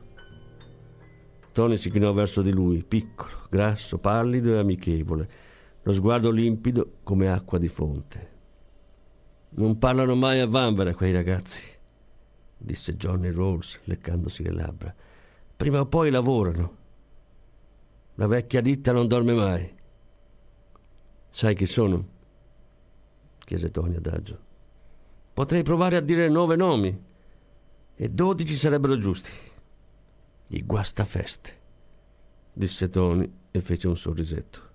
Tony 1.52 1.78
si 1.78 1.90
chinò 1.90 2.12
verso 2.12 2.42
di 2.42 2.52
lui, 2.52 2.84
piccolo, 2.84 3.46
grasso, 3.48 3.96
pallido 3.98 4.52
e 4.54 4.58
amichevole, 4.58 5.28
lo 5.82 5.92
sguardo 5.92 6.30
limpido 6.30 6.98
come 7.02 7.30
acqua 7.30 7.58
di 7.58 7.68
fonte. 7.68 8.29
Non 9.52 9.78
parlano 9.78 10.14
mai 10.14 10.40
a 10.40 10.46
vanvera 10.46 10.94
quei 10.94 11.12
ragazzi 11.12 11.78
disse 12.62 12.94
Johnny 12.96 13.30
Rawls 13.32 13.80
leccandosi 13.84 14.42
le 14.42 14.52
labbra. 14.52 14.94
Prima 15.56 15.80
o 15.80 15.86
poi 15.86 16.10
lavorano. 16.10 16.76
La 18.16 18.26
vecchia 18.26 18.60
ditta 18.60 18.92
non 18.92 19.08
dorme 19.08 19.32
mai. 19.32 19.74
Sai 21.30 21.54
chi 21.54 21.66
sono? 21.66 22.18
chiese 23.38 23.70
Tony 23.70 23.96
adagio. 23.96 24.38
Potrei 25.32 25.62
provare 25.62 25.96
a 25.96 26.00
dire 26.00 26.28
nove 26.28 26.54
nomi 26.54 27.04
e 27.96 28.08
dodici 28.10 28.54
sarebbero 28.56 28.98
giusti. 28.98 29.30
I 30.48 30.64
guastafeste, 30.64 31.58
disse 32.52 32.90
Tony 32.90 33.30
e 33.50 33.60
fece 33.60 33.88
un 33.88 33.96
sorrisetto. 33.96 34.68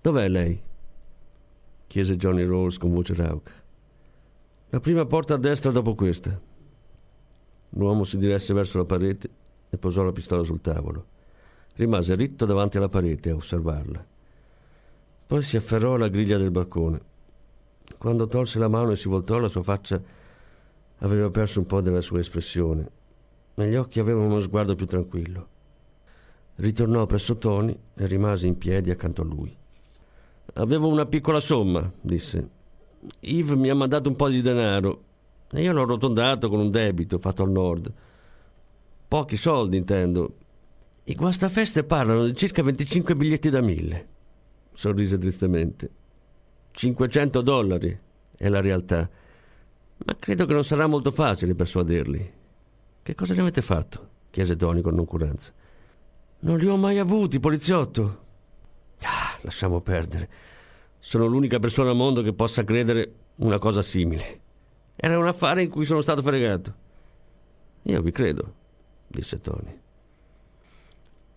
Dov'è 0.00 0.28
lei? 0.28 0.62
chiese 1.86 2.16
Johnny 2.16 2.44
Rawls 2.44 2.76
con 2.76 2.92
voce 2.92 3.14
rauca. 3.14 3.63
La 4.74 4.80
prima 4.80 5.06
porta 5.06 5.34
a 5.34 5.36
destra 5.36 5.70
dopo 5.70 5.94
questa. 5.94 6.36
L'uomo 7.68 8.02
si 8.02 8.18
diresse 8.18 8.52
verso 8.52 8.78
la 8.78 8.84
parete 8.84 9.30
e 9.70 9.78
posò 9.78 10.02
la 10.02 10.10
pistola 10.10 10.42
sul 10.42 10.60
tavolo. 10.60 11.06
Rimase 11.74 12.16
ritto 12.16 12.44
davanti 12.44 12.78
alla 12.78 12.88
parete 12.88 13.30
a 13.30 13.36
osservarla. 13.36 14.04
Poi 15.28 15.42
si 15.44 15.56
afferrò 15.56 15.94
alla 15.94 16.08
griglia 16.08 16.38
del 16.38 16.50
balcone. 16.50 17.00
Quando 17.98 18.26
tolse 18.26 18.58
la 18.58 18.66
mano 18.66 18.90
e 18.90 18.96
si 18.96 19.06
voltò, 19.06 19.38
la 19.38 19.46
sua 19.46 19.62
faccia 19.62 20.02
aveva 20.98 21.30
perso 21.30 21.60
un 21.60 21.66
po' 21.66 21.80
della 21.80 22.00
sua 22.00 22.18
espressione. 22.18 22.90
Negli 23.54 23.76
occhi 23.76 24.00
aveva 24.00 24.22
uno 24.22 24.40
sguardo 24.40 24.74
più 24.74 24.86
tranquillo. 24.86 25.48
Ritornò 26.56 27.06
presso 27.06 27.38
Tony 27.38 27.78
e 27.94 28.06
rimase 28.08 28.48
in 28.48 28.58
piedi 28.58 28.90
accanto 28.90 29.22
a 29.22 29.24
lui. 29.24 29.56
Avevo 30.54 30.88
una 30.88 31.06
piccola 31.06 31.38
somma, 31.38 31.88
disse. 32.00 32.53
Yves 33.20 33.56
mi 33.56 33.68
ha 33.68 33.74
mandato 33.74 34.08
un 34.08 34.16
po' 34.16 34.28
di 34.28 34.42
denaro 34.42 35.02
e 35.50 35.62
io 35.62 35.72
l'ho 35.72 35.82
arrotondato 35.82 36.48
con 36.48 36.60
un 36.60 36.70
debito 36.70 37.18
fatto 37.18 37.42
al 37.42 37.50
nord. 37.50 37.92
Pochi 39.06 39.36
soldi, 39.36 39.76
intendo. 39.76 40.36
I 41.04 41.14
guastafeste 41.14 41.84
parlano 41.84 42.24
di 42.24 42.34
circa 42.34 42.62
25 42.62 43.14
biglietti 43.14 43.50
da 43.50 43.60
mille. 43.60 44.08
Sorrise 44.72 45.18
tristemente. 45.18 45.90
500 46.72 47.40
dollari 47.42 47.96
è 48.36 48.48
la 48.48 48.60
realtà. 48.60 49.08
Ma 49.98 50.16
credo 50.18 50.46
che 50.46 50.52
non 50.52 50.64
sarà 50.64 50.86
molto 50.86 51.10
facile 51.10 51.54
persuaderli. 51.54 52.32
Che 53.02 53.14
cosa 53.14 53.34
ne 53.34 53.40
avete 53.40 53.62
fatto? 53.62 54.08
chiese 54.30 54.56
Tony 54.56 54.80
con 54.80 54.94
noncuranza. 54.94 55.52
Non 56.40 56.58
li 56.58 56.66
ho 56.66 56.76
mai 56.76 56.98
avuti, 56.98 57.38
poliziotto. 57.38 58.22
Ah, 59.02 59.38
lasciamo 59.42 59.80
perdere. 59.80 60.28
Sono 61.06 61.26
l'unica 61.26 61.58
persona 61.58 61.90
al 61.90 61.96
mondo 61.96 62.22
che 62.22 62.32
possa 62.32 62.64
credere 62.64 63.14
una 63.36 63.58
cosa 63.58 63.82
simile. 63.82 64.40
Era 64.96 65.18
un 65.18 65.26
affare 65.26 65.62
in 65.62 65.68
cui 65.68 65.84
sono 65.84 66.00
stato 66.00 66.22
fregato. 66.22 66.74
Io 67.82 68.00
vi 68.00 68.10
credo, 68.10 68.54
disse 69.06 69.38
Tony. 69.38 69.78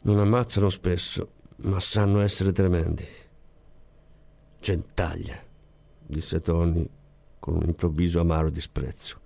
Non 0.03 0.19
ammazzano 0.19 0.69
spesso, 0.69 1.31
ma 1.57 1.81
sanno 1.81 2.21
essere 2.21 2.53
tremendi. 2.53 3.05
Gentaglia, 4.61 5.37
disse 5.99 6.39
Tony 6.39 6.89
con 7.37 7.57
un 7.57 7.63
improvviso 7.65 8.21
amaro 8.21 8.49
disprezzo. 8.49 9.19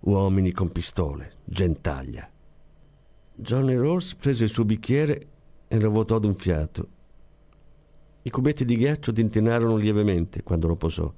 Uomini 0.00 0.50
con 0.52 0.72
pistole, 0.72 1.34
gentaglia. 1.44 2.26
Johnny 3.34 3.74
Rose 3.74 4.16
prese 4.18 4.44
il 4.44 4.50
suo 4.50 4.64
bicchiere 4.64 5.26
e 5.68 5.78
lo 5.78 5.90
vuotò 5.90 6.18
d'un 6.18 6.36
fiato. 6.36 6.96
I 8.22 8.30
cubetti 8.30 8.64
di 8.64 8.76
ghiaccio 8.76 9.12
tintinarono 9.12 9.76
lievemente 9.76 10.42
quando 10.42 10.66
lo 10.66 10.76
posò. 10.76 11.12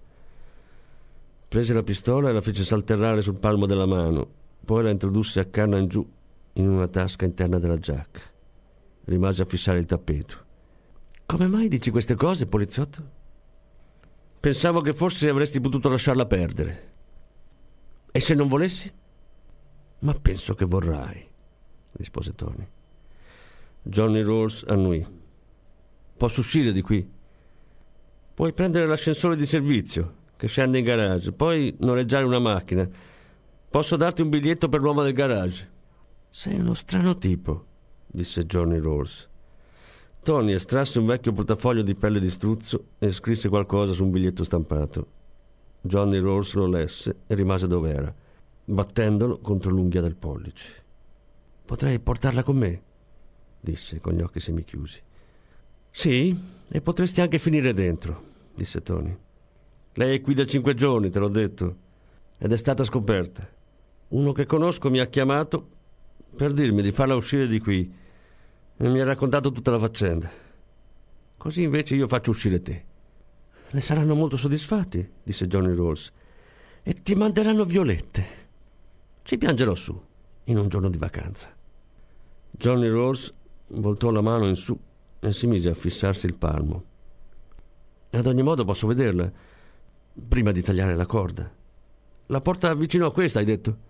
Prese 1.49 1.75
la 1.75 1.83
pistola 1.83 2.29
e 2.29 2.33
la 2.33 2.41
fece 2.41 2.63
salterrare 2.63 3.23
sul 3.23 3.37
palmo 3.37 3.67
della 3.67 3.87
mano, 3.87 4.29
poi 4.65 4.85
la 4.85 4.91
introdusse 4.91 5.41
a 5.41 5.47
canna 5.47 5.79
in 5.79 5.89
giù 5.89 6.09
in 6.55 6.69
una 6.69 6.87
tasca 6.87 7.25
interna 7.25 7.59
della 7.59 7.79
giacca. 7.79 8.21
Rimase 9.05 9.43
a 9.43 9.47
fissare 9.47 9.79
il 9.79 9.87
tappeto. 9.87 10.37
Come 11.27 11.49
mai 11.49 11.69
dici 11.69 11.91
queste 11.91 12.15
cose, 12.15 12.47
poliziotto? 12.47 13.19
Pensavo 14.39 14.81
che 14.81 14.93
forse 14.93 15.29
avresti 15.29 15.61
potuto 15.61 15.89
lasciarla 15.89 16.27
perdere. 16.27 16.93
E 18.11 18.21
se 18.21 18.35
non 18.35 18.49
volessi? 18.49 18.93
Ma 20.01 20.13
penso 20.15 20.55
che 20.55 20.65
vorrai, 20.65 21.27
rispose 21.93 22.35
Tony. 22.35 22.67
Johnny 23.83 24.23
Rawls 24.23 24.65
annui. 24.67 25.19
Posso 26.21 26.41
uscire 26.41 26.71
di 26.73 26.83
qui? 26.83 27.11
Puoi 28.35 28.53
prendere 28.53 28.87
l'ascensore 28.87 29.37
di 29.37 29.47
servizio, 29.47 30.17
che 30.37 30.49
scende 30.49 30.77
in 30.77 30.85
garage, 30.85 31.33
poi 31.33 31.75
noleggiare 31.79 32.27
una 32.27 32.39
macchina. 32.39 32.87
Posso 33.71 33.97
darti 33.97 34.21
un 34.21 34.29
biglietto 34.29 34.69
per 34.69 34.83
l'uomo 34.83 35.03
del 35.03 35.15
garage? 35.15 35.71
Sei 36.29 36.59
uno 36.61 36.75
strano 36.75 37.17
tipo, 37.17 37.65
disse 38.07 38.45
Johnny 38.45 38.77
Rose. 38.77 39.29
Tony 40.23 40.53
estrasse 40.53 40.99
un 40.99 41.07
vecchio 41.07 41.33
portafoglio 41.33 41.81
di 41.81 41.95
pelle 41.95 42.21
di 42.21 42.29
struzzo 42.29 42.89
e 42.99 43.13
scrisse 43.13 43.49
qualcosa 43.49 43.95
su 43.95 44.05
un 44.05 44.11
biglietto 44.11 44.45
stampato. 44.45 45.07
Johnny 45.81 46.19
Rose 46.19 46.59
lo 46.59 46.67
lesse 46.67 47.21
e 47.29 47.35
rimase 47.35 47.67
dove 47.67 47.95
era, 47.95 48.15
battendolo 48.67 49.39
contro 49.39 49.71
l'unghia 49.71 50.03
del 50.03 50.17
pollice. 50.17 50.85
Potrei 51.65 51.99
portarla 51.99 52.43
con 52.43 52.59
me? 52.59 52.83
disse 53.59 54.01
con 54.01 54.13
gli 54.13 54.21
occhi 54.21 54.39
semichiusi. 54.39 55.09
Sì, 55.91 56.39
e 56.69 56.81
potresti 56.81 57.21
anche 57.21 57.39
finire 57.39 57.75
dentro, 57.75 58.23
disse 58.55 58.83
Tony. 58.83 59.17
Lei 59.95 60.19
è 60.19 60.21
qui 60.21 60.35
da 60.35 60.45
cinque 60.47 60.75
giorni, 60.75 61.11
te 61.11 61.19
l'ho 61.19 61.29
detto, 61.29 61.77
ed 62.39 62.53
è 62.53 62.57
stata 62.57 62.85
scoperta. 62.85 63.47
Uno 64.09 64.33
che 64.33 64.47
conosco 64.47 64.89
mi 64.89 65.01
ha 65.01 65.07
chiamato 65.07 65.69
per 66.35 66.53
dirmi 66.53 66.81
di 66.81 66.93
farla 66.93 67.15
uscire 67.15 67.47
di 67.47 67.59
qui 67.59 67.93
e 68.77 68.89
mi 68.89 69.01
ha 69.01 69.05
raccontato 69.05 69.51
tutta 69.53 69.73
la 69.73 69.79
faccenda. 69.79 70.31
Così 71.37 71.63
invece 71.63 71.97
io 71.97 72.07
faccio 72.07 72.31
uscire 72.31 72.63
te. 72.63 72.85
Ne 73.73 73.81
saranno 73.81 74.15
molto 74.15 74.37
soddisfatti, 74.37 75.09
disse 75.23 75.47
Johnny 75.47 75.75
Rolls, 75.75 76.13
e 76.83 77.03
ti 77.03 77.15
manderanno 77.15 77.65
violette. 77.65 78.27
Ci 79.23 79.39
piangerò 79.39 79.75
su, 79.75 80.01
in 80.45 80.57
un 80.57 80.69
giorno 80.69 80.89
di 80.89 80.99
vacanza. 80.99 81.55
Johnny 82.51 82.89
Rolls 82.89 83.33
voltò 83.69 84.11
la 84.11 84.21
mano 84.21 84.47
in 84.49 84.57
su 84.57 84.79
e 85.21 85.33
si 85.33 85.47
mise 85.47 85.69
a 85.69 85.75
fissarsi 85.75 86.27
il 86.27 86.35
palmo. 86.35 86.85
Ad 88.11 88.27
ogni 88.27 88.43
modo 88.43 88.65
posso 88.65 88.87
vederla, 88.87 89.31
prima 90.29 90.51
di 90.51 90.63
tagliare 90.63 90.97
la 90.97 91.07
corda. 91.07 91.49
La 92.27 92.41
porta 92.41 92.75
vicino 92.75 93.07
a 93.07 93.13
questa, 93.13 93.39
hai 93.39 93.45
detto? 93.45 93.89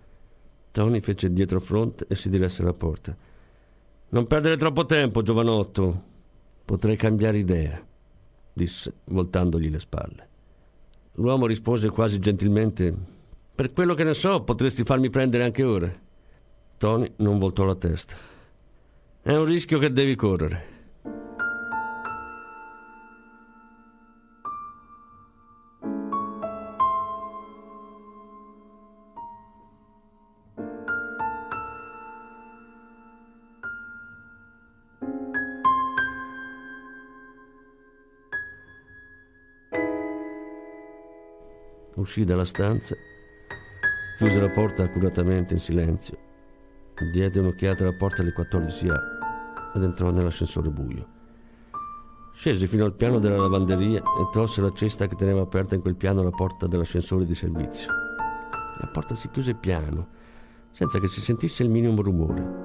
Tony 0.73 1.01
fece 1.01 1.33
dietro 1.33 1.61
fronte 1.61 2.07
e 2.09 2.15
si 2.15 2.29
diresse 2.29 2.63
alla 2.63 2.73
porta. 2.73 3.17
Non 4.11 4.27
perdere 4.27 4.57
troppo 4.57 4.87
tempo, 4.87 5.23
giovanotto. 5.23 6.09
Potrei 6.65 6.97
cambiare 6.97 7.39
idea, 7.39 7.85
disse, 8.53 8.93
voltandogli 9.05 9.71
le 9.71 9.81
spalle. 9.81 10.29
L'uomo 11.15 11.47
rispose 11.47 11.91
quasi 11.91 12.19
gentilmente: 12.19 12.95
Per 13.55 13.73
quello 13.73 13.95
che 13.95 14.05
ne 14.05 14.15
so, 14.15 14.43
potresti 14.43 14.85
farmi 14.85 15.11
prendere 15.11 15.45
anche 15.45 15.65
ora. 15.65 15.93
Tony 16.77 17.13
non 17.17 17.39
voltò 17.39 17.65
la 17.65 17.75
testa. 17.75 18.17
È 19.21 19.35
un 19.35 19.45
rischio 19.45 19.79
che 19.79 19.93
devi 19.93 20.15
correre. 20.15 20.70
Uscì 42.01 42.25
dalla 42.25 42.47
stanza, 42.47 42.97
chiuse 44.17 44.41
la 44.41 44.49
porta 44.49 44.85
accuratamente 44.85 45.53
in 45.53 45.61
silenzio, 45.61 46.17
diede 47.13 47.41
un'occhiata 47.41 47.83
alla 47.83 47.93
porta 47.93 48.23
alle 48.23 48.33
14A 48.33 49.75
ed 49.75 49.83
entrò 49.83 50.11
nell'ascensore 50.11 50.71
buio. 50.71 51.07
Scese 52.33 52.67
fino 52.69 52.87
al 52.87 52.95
piano 52.95 53.19
della 53.19 53.37
lavanderia 53.37 54.01
e 54.01 54.29
tolse 54.33 54.63
la 54.63 54.73
cesta 54.73 55.09
che 55.09 55.15
teneva 55.15 55.43
aperta 55.43 55.75
in 55.75 55.83
quel 55.83 55.95
piano 55.95 56.23
la 56.23 56.31
porta 56.31 56.67
dell'ascensore 56.67 57.27
di 57.27 57.35
servizio. 57.35 57.93
La 58.79 58.89
porta 58.91 59.15
si 59.15 59.29
chiuse 59.29 59.53
piano, 59.53 60.09
senza 60.71 60.99
che 61.01 61.07
si 61.07 61.21
sentisse 61.21 61.63
il 61.63 61.69
minimo 61.69 62.01
rumore. 62.01 62.63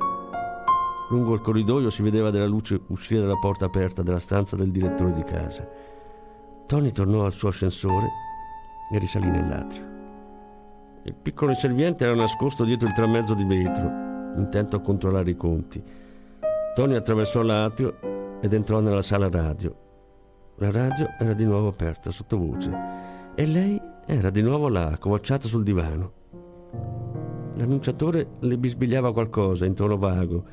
Lungo 1.10 1.34
il 1.34 1.42
corridoio 1.42 1.90
si 1.90 2.02
vedeva 2.02 2.30
della 2.30 2.48
luce 2.48 2.80
uscire 2.88 3.20
dalla 3.20 3.36
porta 3.36 3.66
aperta 3.66 4.02
della 4.02 4.20
stanza 4.20 4.56
del 4.56 4.72
direttore 4.72 5.12
di 5.12 5.24
casa. 5.26 5.68
Tony 6.68 6.94
tornò 6.94 7.26
al 7.26 7.34
suo 7.34 7.50
ascensore 7.50 8.24
e 8.92 9.00
risalì 9.00 9.30
nell'atrio. 9.30 9.94
Il 11.04 11.16
piccolo 11.16 11.52
inserviente 11.52 12.04
era 12.04 12.16
nascosto 12.16 12.64
dietro 12.64 12.88
il 12.88 12.94
tramezzo 12.94 13.34
di 13.34 13.44
vetro, 13.44 14.36
intento 14.38 14.76
a 14.76 14.82
controllare 14.82 15.30
i 15.30 15.36
conti. 15.36 15.84
Tony 16.74 16.96
attraversò 16.96 17.42
l'atrio 17.42 18.40
ed 18.42 18.54
entrò 18.54 18.80
nella 18.80 19.02
sala 19.02 19.30
radio. 19.30 19.76
La 20.56 20.72
radio 20.72 21.10
era 21.20 21.34
di 21.34 21.46
nuovo 21.46 21.68
aperta, 21.68 22.12
sottovoce, 22.12 22.72
e 23.36 23.46
lei 23.46 23.80
era 24.06 24.30
di 24.30 24.42
nuovo 24.42 24.68
là, 24.70 24.88
accovacciata 24.88 25.48
sul 25.48 25.64
divano. 25.64 26.12
L'annunciatore 27.56 28.32
le 28.40 28.58
bisbigliava 28.58 29.14
qualcosa 29.14 29.66
in 29.66 29.74
tono 29.74 29.98
vago, 29.98 30.44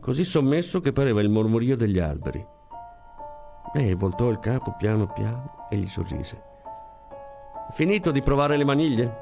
così 0.00 0.24
sommesso 0.24 0.80
che 0.80 0.92
pareva 0.92 1.20
il 1.20 1.30
mormorio 1.30 1.76
degli 1.76 1.98
alberi. 1.98 2.44
Lei 3.74 3.94
voltò 3.94 4.28
il 4.30 4.38
capo 4.40 4.74
piano 4.76 5.06
piano 5.12 5.66
e 5.70 5.76
gli 5.76 5.86
sorrise. 5.86 6.50
Finito 7.70 8.10
di 8.10 8.20
provare 8.20 8.56
le 8.56 8.64
maniglie? 8.64 9.16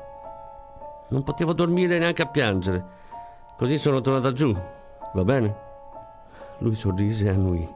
Non 1.08 1.22
potevo 1.22 1.52
dormire 1.52 1.98
neanche 1.98 2.22
a 2.22 2.28
piangere. 2.28 2.84
Così 3.56 3.78
sono 3.78 4.00
tornata 4.00 4.32
giù. 4.32 4.56
Va 5.12 5.24
bene? 5.24 5.56
Lui 6.58 6.74
sorrise 6.74 7.26
e 7.26 7.28
annui. 7.28 7.74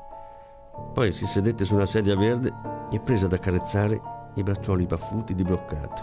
Poi 0.92 1.12
si 1.12 1.26
sedette 1.26 1.64
su 1.64 1.74
una 1.74 1.86
sedia 1.86 2.16
verde 2.16 2.52
e 2.90 2.98
prese 3.00 3.26
ad 3.26 3.32
accarezzare 3.32 4.00
i 4.34 4.42
braccioli 4.42 4.86
paffuti 4.86 5.34
di 5.34 5.42
bloccato. 5.42 6.02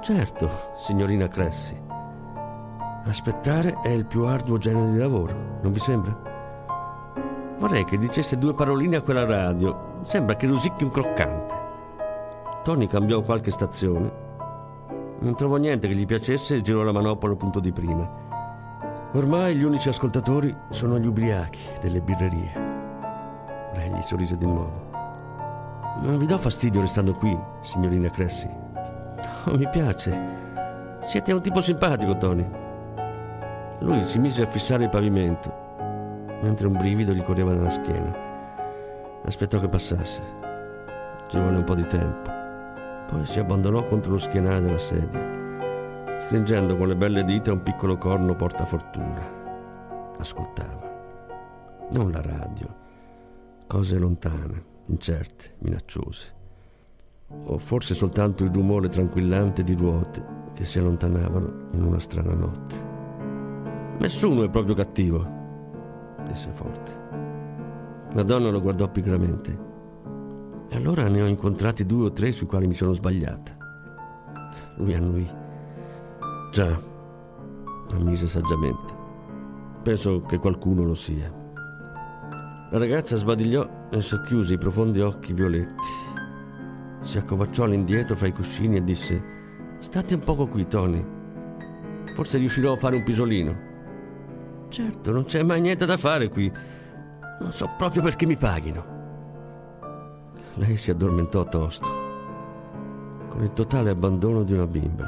Certo, 0.00 0.50
signorina 0.78 1.28
Cressy. 1.28 1.80
Aspettare 3.04 3.80
è 3.82 3.88
il 3.88 4.06
più 4.06 4.24
arduo 4.24 4.58
genere 4.58 4.90
di 4.90 4.98
lavoro, 4.98 5.34
non 5.62 5.72
vi 5.72 5.80
sembra? 5.80 6.16
Vorrei 7.58 7.84
che 7.84 7.98
dicesse 7.98 8.38
due 8.38 8.54
paroline 8.54 8.96
a 8.96 9.02
quella 9.02 9.24
radio. 9.24 10.00
Sembra 10.02 10.36
che 10.36 10.46
rosicchi 10.46 10.84
un 10.84 10.90
croccante. 10.90 11.67
Tony 12.62 12.86
cambiò 12.86 13.22
qualche 13.22 13.50
stazione. 13.50 14.10
Non 15.20 15.34
trovò 15.34 15.56
niente 15.56 15.88
che 15.88 15.94
gli 15.94 16.06
piacesse 16.06 16.56
e 16.56 16.62
girò 16.62 16.82
la 16.82 16.92
manopola 16.92 17.32
al 17.32 17.38
punto 17.38 17.60
di 17.60 17.72
prima. 17.72 18.08
Ormai 19.12 19.56
gli 19.56 19.62
unici 19.62 19.88
ascoltatori 19.88 20.54
sono 20.70 20.98
gli 20.98 21.06
ubriachi 21.06 21.60
delle 21.80 22.00
birrerie. 22.00 22.52
Lei 23.74 23.90
gli 23.90 24.02
sorrise 24.02 24.36
di 24.36 24.44
nuovo. 24.44 24.86
Non 26.00 26.18
vi 26.18 26.26
do 26.26 26.38
fastidio 26.38 26.80
restando 26.80 27.14
qui, 27.14 27.36
signorina 27.62 28.10
Cressy. 28.10 28.48
Oh, 29.46 29.56
mi 29.56 29.68
piace. 29.68 30.46
Siete 31.02 31.32
un 31.32 31.40
tipo 31.40 31.60
simpatico, 31.60 32.16
Tony. 32.16 32.46
Lui 33.80 34.04
si 34.06 34.18
mise 34.18 34.42
a 34.42 34.46
fissare 34.46 34.84
il 34.84 34.90
pavimento, 34.90 35.50
mentre 36.42 36.66
un 36.66 36.74
brivido 36.74 37.12
gli 37.12 37.22
correva 37.22 37.52
nella 37.52 37.70
schiena. 37.70 38.14
Aspettò 39.24 39.58
che 39.58 39.68
passasse. 39.68 40.22
Ci 41.28 41.38
volle 41.38 41.56
un 41.56 41.64
po' 41.64 41.74
di 41.74 41.86
tempo. 41.86 42.30
Poi 43.08 43.24
si 43.24 43.38
abbandonò 43.38 43.84
contro 43.84 44.12
lo 44.12 44.18
schienale 44.18 44.60
della 44.60 44.78
sedia, 44.78 46.20
stringendo 46.20 46.76
con 46.76 46.88
le 46.88 46.96
belle 46.96 47.24
dita 47.24 47.50
un 47.52 47.62
piccolo 47.62 47.96
corno 47.96 48.36
portafortuna. 48.36 49.36
Ascoltava. 50.18 50.86
Non 51.92 52.10
la 52.10 52.20
radio. 52.20 52.74
Cose 53.66 53.98
lontane, 53.98 54.64
incerte, 54.86 55.54
minacciose. 55.60 56.34
O 57.44 57.56
forse 57.56 57.94
soltanto 57.94 58.44
il 58.44 58.52
rumore 58.52 58.90
tranquillante 58.90 59.64
di 59.64 59.74
ruote 59.74 60.36
che 60.52 60.66
si 60.66 60.78
allontanavano 60.78 61.68
in 61.72 61.82
una 61.82 62.00
strana 62.00 62.34
notte. 62.34 62.74
Nessuno 64.00 64.44
è 64.44 64.50
proprio 64.50 64.74
cattivo, 64.74 65.26
disse 66.26 66.50
forte. 66.50 67.06
La 68.12 68.22
donna 68.22 68.50
lo 68.50 68.60
guardò 68.60 68.88
pigramente. 68.88 69.67
E 70.70 70.76
allora 70.76 71.08
ne 71.08 71.22
ho 71.22 71.26
incontrati 71.26 71.86
due 71.86 72.06
o 72.06 72.12
tre 72.12 72.32
sui 72.32 72.46
quali 72.46 72.66
mi 72.66 72.74
sono 72.74 72.92
sbagliata. 72.92 73.56
Lui 74.76 74.94
annui. 74.94 75.28
Già, 76.52 76.78
ammise 77.90 78.26
saggiamente. 78.26 78.94
Penso 79.82 80.22
che 80.22 80.38
qualcuno 80.38 80.84
lo 80.84 80.94
sia. 80.94 81.32
La 82.70 82.78
ragazza 82.78 83.16
sbadigliò 83.16 83.88
e 83.90 84.00
socchiuse 84.02 84.54
i 84.54 84.58
profondi 84.58 85.00
occhi 85.00 85.32
violetti. 85.32 85.86
Si 87.00 87.16
accovacciò 87.16 87.64
all'indietro 87.64 88.14
fra 88.14 88.26
i 88.26 88.32
cuscini 88.32 88.76
e 88.76 88.84
disse: 88.84 89.22
State 89.78 90.14
un 90.14 90.20
poco 90.20 90.46
qui, 90.48 90.66
Tony. 90.66 91.02
Forse 92.12 92.36
riuscirò 92.36 92.72
a 92.72 92.76
fare 92.76 92.96
un 92.96 93.04
pisolino. 93.04 93.66
Certo, 94.68 95.12
non 95.12 95.24
c'è 95.24 95.42
mai 95.42 95.62
niente 95.62 95.86
da 95.86 95.96
fare 95.96 96.28
qui. 96.28 96.52
Non 97.40 97.52
so 97.52 97.70
proprio 97.78 98.02
perché 98.02 98.26
mi 98.26 98.36
paghino. 98.36 98.97
Lei 100.58 100.76
si 100.76 100.90
addormentò 100.90 101.44
tosto, 101.44 101.86
con 103.28 103.44
il 103.44 103.52
totale 103.52 103.90
abbandono 103.90 104.42
di 104.42 104.54
una 104.54 104.66
bimba. 104.66 105.04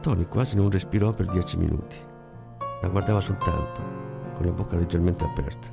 Tony 0.00 0.24
quasi 0.24 0.56
non 0.56 0.70
respirò 0.70 1.12
per 1.12 1.26
dieci 1.26 1.58
minuti. 1.58 1.94
La 2.80 2.88
guardava 2.88 3.20
soltanto, 3.20 3.82
con 4.34 4.46
la 4.46 4.52
bocca 4.52 4.76
leggermente 4.76 5.24
aperta. 5.24 5.68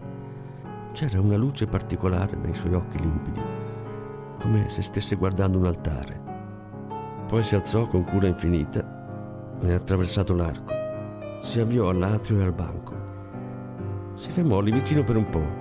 C'era 0.91 1.21
una 1.21 1.37
luce 1.37 1.65
particolare 1.65 2.35
nei 2.35 2.53
suoi 2.53 2.73
occhi 2.73 2.99
limpidi, 2.99 3.41
come 4.41 4.67
se 4.67 4.81
stesse 4.81 5.15
guardando 5.15 5.57
un 5.57 5.67
altare. 5.67 6.21
Poi 7.27 7.43
si 7.43 7.55
alzò 7.55 7.87
con 7.87 8.03
cura 8.03 8.27
infinita 8.27 9.55
e 9.61 9.71
attraversato 9.71 10.35
l'arco. 10.35 10.73
Si 11.41 11.61
avviò 11.61 11.87
all'atrio 11.87 12.41
e 12.41 12.43
al 12.43 12.53
banco. 12.53 12.95
Si 14.15 14.29
fermò 14.29 14.59
lì 14.59 14.71
vicino 14.73 15.05
per 15.05 15.15
un 15.15 15.29
po' 15.29 15.60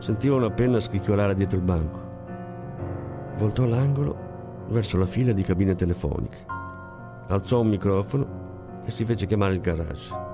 Sentiva 0.00 0.36
una 0.36 0.50
penna 0.50 0.80
scricchiolare 0.80 1.34
dietro 1.34 1.58
il 1.58 1.62
banco. 1.62 1.98
Voltò 3.36 3.66
l'angolo 3.66 4.16
verso 4.68 4.96
la 4.96 5.04
fila 5.04 5.32
di 5.32 5.42
cabine 5.42 5.74
telefoniche. 5.74 6.46
Alzò 7.28 7.60
un 7.60 7.68
microfono 7.68 8.26
e 8.84 8.90
si 8.90 9.04
fece 9.04 9.26
chiamare 9.26 9.54
il 9.54 9.60
garage. 9.60 10.28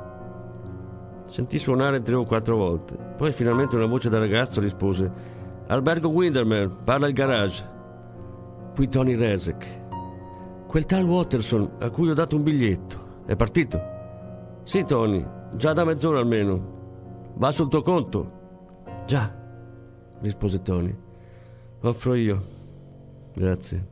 Sentì 1.27 1.59
suonare 1.59 2.01
tre 2.01 2.15
o 2.15 2.25
quattro 2.25 2.57
volte. 2.57 2.97
Poi 3.17 3.33
finalmente 3.33 3.75
una 3.75 3.87
voce 3.87 4.09
da 4.09 4.19
ragazzo 4.19 4.61
rispose: 4.61 5.11
Albergo 5.67 6.11
Winderman, 6.11 6.85
parla 6.85 7.09
il 7.09 7.13
garage. 7.13 7.69
Qui 8.73 8.89
Tony 8.89 9.17
Resek. 9.17 9.85
Quel 10.69 10.87
tal 10.87 11.05
Watterson 11.05 11.69
a 11.81 11.91
cui 11.91 12.09
ho 12.09 12.15
dato 12.15 12.37
un 12.37 12.45
biglietto. 12.45 13.23
È 13.27 13.35
partito? 13.35 13.81
Sì, 14.63 14.85
Tony, 14.85 15.27
già 15.55 15.73
da 15.73 15.85
mezz'ora 15.85 16.21
almeno. 16.21 16.75
Va 17.35 17.51
sul 17.51 17.69
tuo 17.69 17.83
conto? 17.83 18.31
Già. 19.07 19.45
Rispose 20.21 20.63
Tony. 20.63 20.95
Offro 21.81 22.15
io. 22.15 22.47
Grazie. 23.35 23.87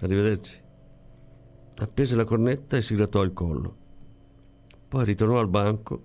Arrivederci. 0.00 0.60
Appese 1.76 2.16
la 2.16 2.24
cornetta 2.24 2.76
e 2.76 2.82
si 2.82 2.94
grattò 2.94 3.22
il 3.22 3.32
collo. 3.32 3.76
Poi 4.88 5.04
ritornò 5.04 5.38
al 5.38 5.48
banco 5.48 6.02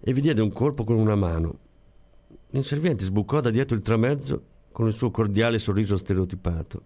e 0.00 0.12
vi 0.12 0.20
diede 0.20 0.40
un 0.40 0.52
colpo 0.52 0.84
con 0.84 0.96
una 0.96 1.14
mano. 1.14 1.58
L'inserviente 2.50 3.04
sbucò 3.04 3.40
da 3.40 3.50
dietro 3.50 3.76
il 3.76 3.82
tramezzo 3.82 4.44
con 4.72 4.86
il 4.88 4.94
suo 4.94 5.10
cordiale 5.10 5.58
sorriso 5.58 5.96
stereotipato, 5.96 6.82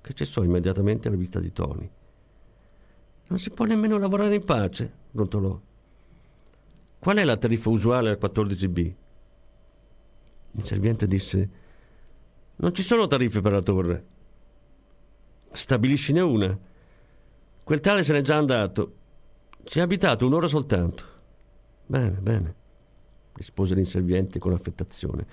che 0.00 0.14
cessò 0.14 0.42
immediatamente 0.42 1.08
alla 1.08 1.16
vista 1.16 1.38
di 1.38 1.52
Tony. 1.52 1.88
Non 3.28 3.38
si 3.38 3.50
può 3.50 3.64
nemmeno 3.66 3.98
lavorare 3.98 4.34
in 4.34 4.44
pace, 4.44 4.90
brontolò. 5.10 5.60
Qual 6.98 7.16
è 7.16 7.24
la 7.24 7.36
tariffa 7.36 7.70
usuale 7.70 8.10
al 8.10 8.18
14B? 8.20 8.94
Il 10.56 10.64
serviente 10.64 11.06
disse: 11.06 11.48
Non 12.56 12.74
ci 12.74 12.82
sono 12.82 13.06
tariffe 13.06 13.40
per 13.40 13.52
la 13.52 13.62
torre. 13.62 14.04
Stabiliscine 15.52 16.20
una. 16.20 16.58
Quel 17.62 17.80
tale 17.80 18.02
se 18.02 18.12
n'è 18.12 18.22
già 18.22 18.36
andato. 18.36 18.94
Ci 19.64 19.80
ha 19.80 19.82
abitato 19.82 20.26
un'ora 20.26 20.46
soltanto. 20.46 21.04
Bene, 21.86 22.10
bene, 22.10 22.54
rispose 23.34 23.74
l'inserviente 23.74 24.38
con 24.38 24.52
affettazione. 24.52 25.26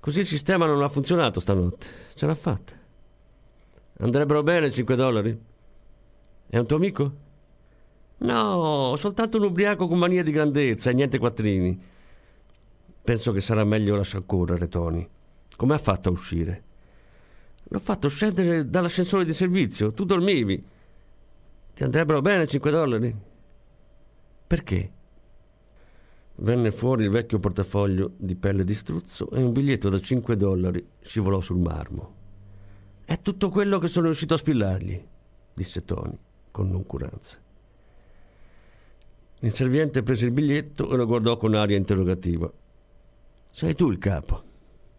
Così 0.00 0.20
il 0.20 0.26
sistema 0.26 0.66
non 0.66 0.82
ha 0.82 0.88
funzionato 0.88 1.40
stanotte. 1.40 1.86
Ce 2.14 2.26
l'ha 2.26 2.34
fatta. 2.34 2.72
Andrebbero 3.98 4.42
bene 4.42 4.70
5 4.70 4.96
dollari? 4.96 5.40
È 6.48 6.58
un 6.58 6.66
tuo 6.66 6.76
amico? 6.76 7.12
No, 8.18 8.94
soltanto 8.96 9.38
un 9.38 9.44
ubriaco 9.44 9.88
con 9.88 9.98
mania 9.98 10.22
di 10.22 10.32
grandezza 10.32 10.90
e 10.90 10.94
niente 10.94 11.18
quattrini. 11.18 11.90
Penso 13.02 13.32
che 13.32 13.40
sarà 13.40 13.64
meglio 13.64 13.96
lasciar 13.96 14.24
correre, 14.24 14.68
Tony. 14.68 15.08
Come 15.56 15.74
ha 15.74 15.78
fatto 15.78 16.08
a 16.08 16.12
uscire? 16.12 16.62
L'ho 17.64 17.78
fatto 17.78 18.08
scendere 18.08 18.68
dall'ascensore 18.68 19.24
di 19.24 19.32
servizio. 19.32 19.92
Tu 19.92 20.04
dormivi. 20.04 20.64
Ti 21.74 21.82
andrebbero 21.82 22.20
bene 22.20 22.46
5 22.46 22.70
dollari? 22.70 23.16
Perché? 24.46 24.92
Venne 26.36 26.70
fuori 26.70 27.04
il 27.04 27.10
vecchio 27.10 27.38
portafoglio 27.38 28.12
di 28.16 28.34
pelle 28.34 28.64
di 28.64 28.74
struzzo 28.74 29.30
e 29.30 29.42
un 29.42 29.52
biglietto 29.52 29.88
da 29.88 30.00
5 30.00 30.36
dollari 30.36 30.86
scivolò 31.00 31.40
sul 31.40 31.58
marmo. 31.58 32.14
È 33.04 33.20
tutto 33.20 33.48
quello 33.50 33.78
che 33.78 33.88
sono 33.88 34.06
riuscito 34.06 34.34
a 34.34 34.38
spillargli, 34.38 35.02
disse 35.54 35.84
Tony 35.84 36.18
con 36.50 36.70
noncuranza. 36.70 37.38
L'inserviente 39.40 40.02
prese 40.02 40.26
il 40.26 40.32
biglietto 40.32 40.90
e 40.92 40.96
lo 40.96 41.06
guardò 41.06 41.36
con 41.36 41.54
aria 41.54 41.76
interrogativa. 41.76 42.50
Sei 43.54 43.74
tu 43.74 43.90
il 43.90 43.98
capo, 43.98 44.42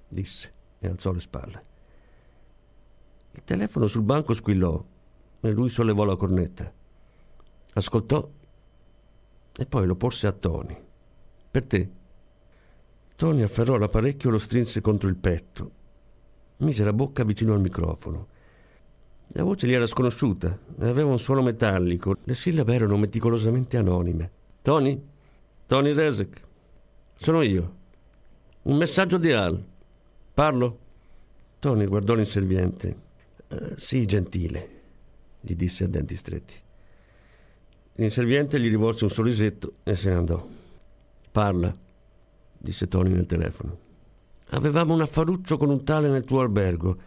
disse 0.07 0.53
e 0.77 0.87
alzò 0.87 1.11
le 1.11 1.19
spalle. 1.19 1.65
Il 3.31 3.43
telefono 3.43 3.87
sul 3.87 4.03
banco 4.03 4.35
squillò 4.35 4.85
e 5.41 5.51
lui 5.51 5.69
sollevò 5.69 6.03
la 6.03 6.15
cornetta. 6.15 6.71
Ascoltò 7.73 8.29
e 9.55 9.65
poi 9.65 9.87
lo 9.87 9.95
porse 9.95 10.27
a 10.27 10.31
Tony. 10.31 10.77
Per 11.49 11.65
te. 11.65 11.91
Tony 13.15 13.41
afferrò 13.41 13.75
l'apparecchio 13.77 14.29
e 14.29 14.31
lo 14.33 14.37
strinse 14.37 14.81
contro 14.81 15.09
il 15.09 15.15
petto. 15.15 15.71
Mise 16.57 16.83
la 16.83 16.93
bocca 16.93 17.23
vicino 17.23 17.53
al 17.53 17.59
microfono. 17.59 18.27
La 19.29 19.43
voce 19.43 19.65
gli 19.65 19.73
era 19.73 19.87
sconosciuta 19.87 20.59
aveva 20.77 21.09
un 21.09 21.17
suono 21.17 21.41
metallico. 21.41 22.17
Le 22.23 22.35
sillabe 22.35 22.75
erano 22.75 22.97
meticolosamente 22.97 23.77
anonime. 23.77 24.31
Tony? 24.61 25.03
Tony 25.65 25.91
Resek. 25.91 26.41
Sono 27.15 27.41
io. 27.41 27.81
Un 28.63 28.77
messaggio 28.77 29.17
di 29.17 29.29
Al. 29.33 29.61
Parlo? 30.33 30.79
Tony 31.59 31.85
guardò 31.85 32.13
l'inserviente. 32.13 32.95
Uh, 33.49 33.73
sì, 33.75 34.05
gentile, 34.05 34.69
gli 35.41 35.53
disse 35.53 35.83
a 35.83 35.87
denti 35.87 36.15
stretti. 36.15 36.53
L'inserviente 37.95 38.61
gli 38.61 38.69
rivolse 38.69 39.03
un 39.03 39.09
sorrisetto 39.09 39.73
e 39.83 39.95
se 39.95 40.09
ne 40.09 40.15
andò. 40.15 40.47
Parla, 41.29 41.75
disse 42.57 42.87
Tony 42.87 43.11
nel 43.11 43.25
telefono. 43.25 43.77
Avevamo 44.51 44.93
un 44.93 45.01
affaruccio 45.01 45.57
con 45.57 45.69
un 45.69 45.83
tale 45.83 46.07
nel 46.07 46.23
tuo 46.23 46.39
albergo. 46.39 46.97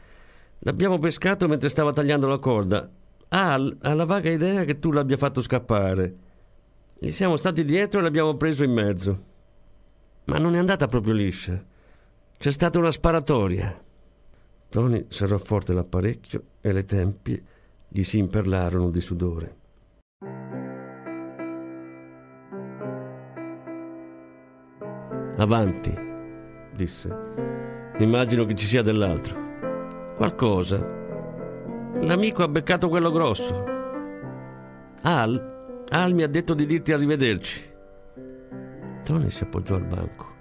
L'abbiamo 0.58 0.98
pescato 0.98 1.48
mentre 1.48 1.70
stava 1.70 1.92
tagliando 1.92 2.28
la 2.28 2.38
corda. 2.38 2.86
Al 3.28 3.78
ha 3.80 3.94
la 3.94 4.04
vaga 4.04 4.28
idea 4.30 4.64
che 4.64 4.78
tu 4.78 4.92
l'abbia 4.92 5.16
fatto 5.16 5.40
scappare. 5.40 6.16
Gli 6.98 7.12
siamo 7.12 7.38
stati 7.38 7.64
dietro 7.64 8.00
e 8.00 8.02
l'abbiamo 8.02 8.36
preso 8.36 8.62
in 8.62 8.72
mezzo. 8.72 9.34
Ma 10.26 10.38
non 10.38 10.54
è 10.54 10.58
andata 10.58 10.86
proprio 10.86 11.14
liscia. 11.14 11.62
C'è 12.36 12.50
stata 12.50 12.78
una 12.78 12.90
sparatoria. 12.90 13.82
Tony 14.68 15.06
serrò 15.08 15.38
forte 15.38 15.72
l'apparecchio 15.72 16.42
e 16.60 16.72
le 16.72 16.84
tempie 16.84 17.42
gli 17.88 18.02
si 18.02 18.18
imperlarono 18.18 18.90
di 18.90 19.00
sudore. 19.00 19.56
Avanti, 25.38 25.94
disse. 26.74 27.14
Immagino 27.98 28.44
che 28.44 28.54
ci 28.54 28.66
sia 28.66 28.82
dell'altro. 28.82 30.14
Qualcosa. 30.16 30.84
L'amico 32.00 32.42
ha 32.42 32.48
beccato 32.48 32.88
quello 32.88 33.12
grosso. 33.12 33.64
Al 35.02 35.84
Al 35.88 36.14
mi 36.14 36.22
ha 36.24 36.28
detto 36.28 36.54
di 36.54 36.66
dirti 36.66 36.92
arrivederci. 36.92 37.74
Tony 39.06 39.30
si 39.30 39.44
appoggiò 39.44 39.76
al 39.76 39.84
banco 39.84 40.34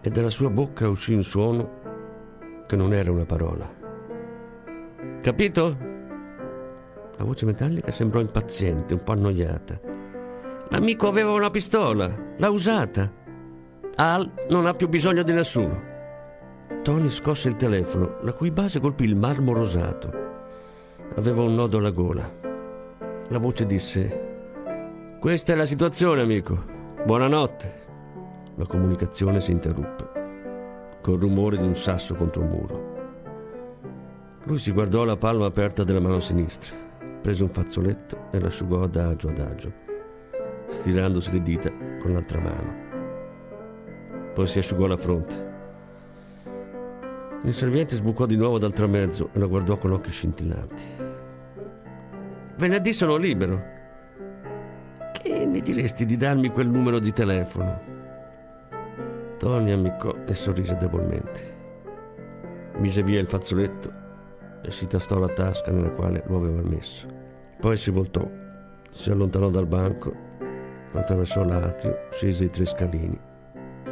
e 0.00 0.10
dalla 0.10 0.28
sua 0.28 0.50
bocca 0.50 0.88
uscì 0.88 1.14
un 1.14 1.22
suono 1.22 2.64
che 2.66 2.74
non 2.74 2.92
era 2.92 3.12
una 3.12 3.26
parola. 3.26 3.72
Capito? 5.20 5.76
La 7.16 7.22
voce 7.22 7.46
metallica 7.46 7.92
sembrò 7.92 8.18
impaziente, 8.18 8.94
un 8.94 9.04
po' 9.04 9.12
annoiata. 9.12 9.78
L'amico 10.70 11.06
aveva 11.06 11.30
una 11.30 11.50
pistola, 11.50 12.12
l'ha 12.36 12.50
usata. 12.50 13.08
Al 13.94 14.28
non 14.48 14.66
ha 14.66 14.74
più 14.74 14.88
bisogno 14.88 15.22
di 15.22 15.32
nessuno. 15.32 15.80
Tony 16.82 17.08
scosse 17.08 17.50
il 17.50 17.54
telefono, 17.54 18.16
la 18.22 18.32
cui 18.32 18.50
base 18.50 18.80
colpì 18.80 19.04
il 19.04 19.14
marmo 19.14 19.52
rosato. 19.52 20.12
Aveva 21.14 21.42
un 21.42 21.54
nodo 21.54 21.78
alla 21.78 21.90
gola. 21.90 22.28
La 23.28 23.38
voce 23.38 23.64
disse: 23.64 25.16
Questa 25.20 25.52
è 25.52 25.54
la 25.56 25.66
situazione, 25.66 26.20
amico. 26.20 26.73
Buonanotte. 27.04 27.82
La 28.54 28.64
comunicazione 28.64 29.38
si 29.38 29.50
interruppe, 29.50 31.00
col 31.02 31.20
rumore 31.20 31.58
di 31.58 31.62
un 31.62 31.76
sasso 31.76 32.14
contro 32.14 32.40
un 32.40 32.48
muro. 32.48 32.94
Lui 34.44 34.58
si 34.58 34.70
guardò 34.72 35.04
la 35.04 35.18
palma 35.18 35.44
aperta 35.44 35.84
della 35.84 36.00
mano 36.00 36.18
sinistra, 36.20 36.74
prese 37.20 37.42
un 37.42 37.50
fazzoletto 37.50 38.28
e 38.30 38.40
l'asciugò 38.40 38.84
adagio 38.84 39.28
adagio, 39.28 39.70
stirandosi 40.70 41.30
le 41.30 41.42
dita 41.42 41.70
con 42.00 42.14
l'altra 42.14 42.40
mano. 42.40 42.74
Poi 44.32 44.46
si 44.46 44.60
asciugò 44.60 44.86
la 44.86 44.96
fronte. 44.96 45.52
Il 47.42 47.52
serviente 47.52 47.96
sbucò 47.96 48.24
di 48.24 48.36
nuovo 48.36 48.58
dal 48.58 48.72
tramezzo 48.72 49.28
e 49.34 49.38
la 49.38 49.46
guardò 49.46 49.76
con 49.76 49.92
occhi 49.92 50.08
scintillanti. 50.08 50.84
Venerdì 52.56 52.94
sono 52.94 53.16
libero. 53.16 53.73
Ne 55.54 55.60
diresti 55.60 56.04
di 56.04 56.16
darmi 56.16 56.48
quel 56.48 56.66
numero 56.66 56.98
di 56.98 57.12
telefono? 57.12 57.80
Tony 59.38 59.70
ammiccò 59.70 60.12
e 60.26 60.34
sorrise 60.34 60.76
debolmente. 60.76 61.54
Mise 62.78 63.04
via 63.04 63.20
il 63.20 63.28
fazzoletto 63.28 63.92
e 64.64 64.72
si 64.72 64.88
tastò 64.88 65.16
la 65.16 65.28
tasca 65.28 65.70
nella 65.70 65.92
quale 65.92 66.24
lo 66.26 66.38
aveva 66.38 66.60
messo. 66.60 67.06
Poi 67.60 67.76
si 67.76 67.92
voltò, 67.92 68.28
si 68.90 69.12
allontanò 69.12 69.48
dal 69.48 69.68
banco, 69.68 70.12
attraversò 70.90 71.44
l'atrio, 71.44 72.08
scese 72.10 72.46
i 72.46 72.50
tre 72.50 72.64
scalini, 72.64 73.20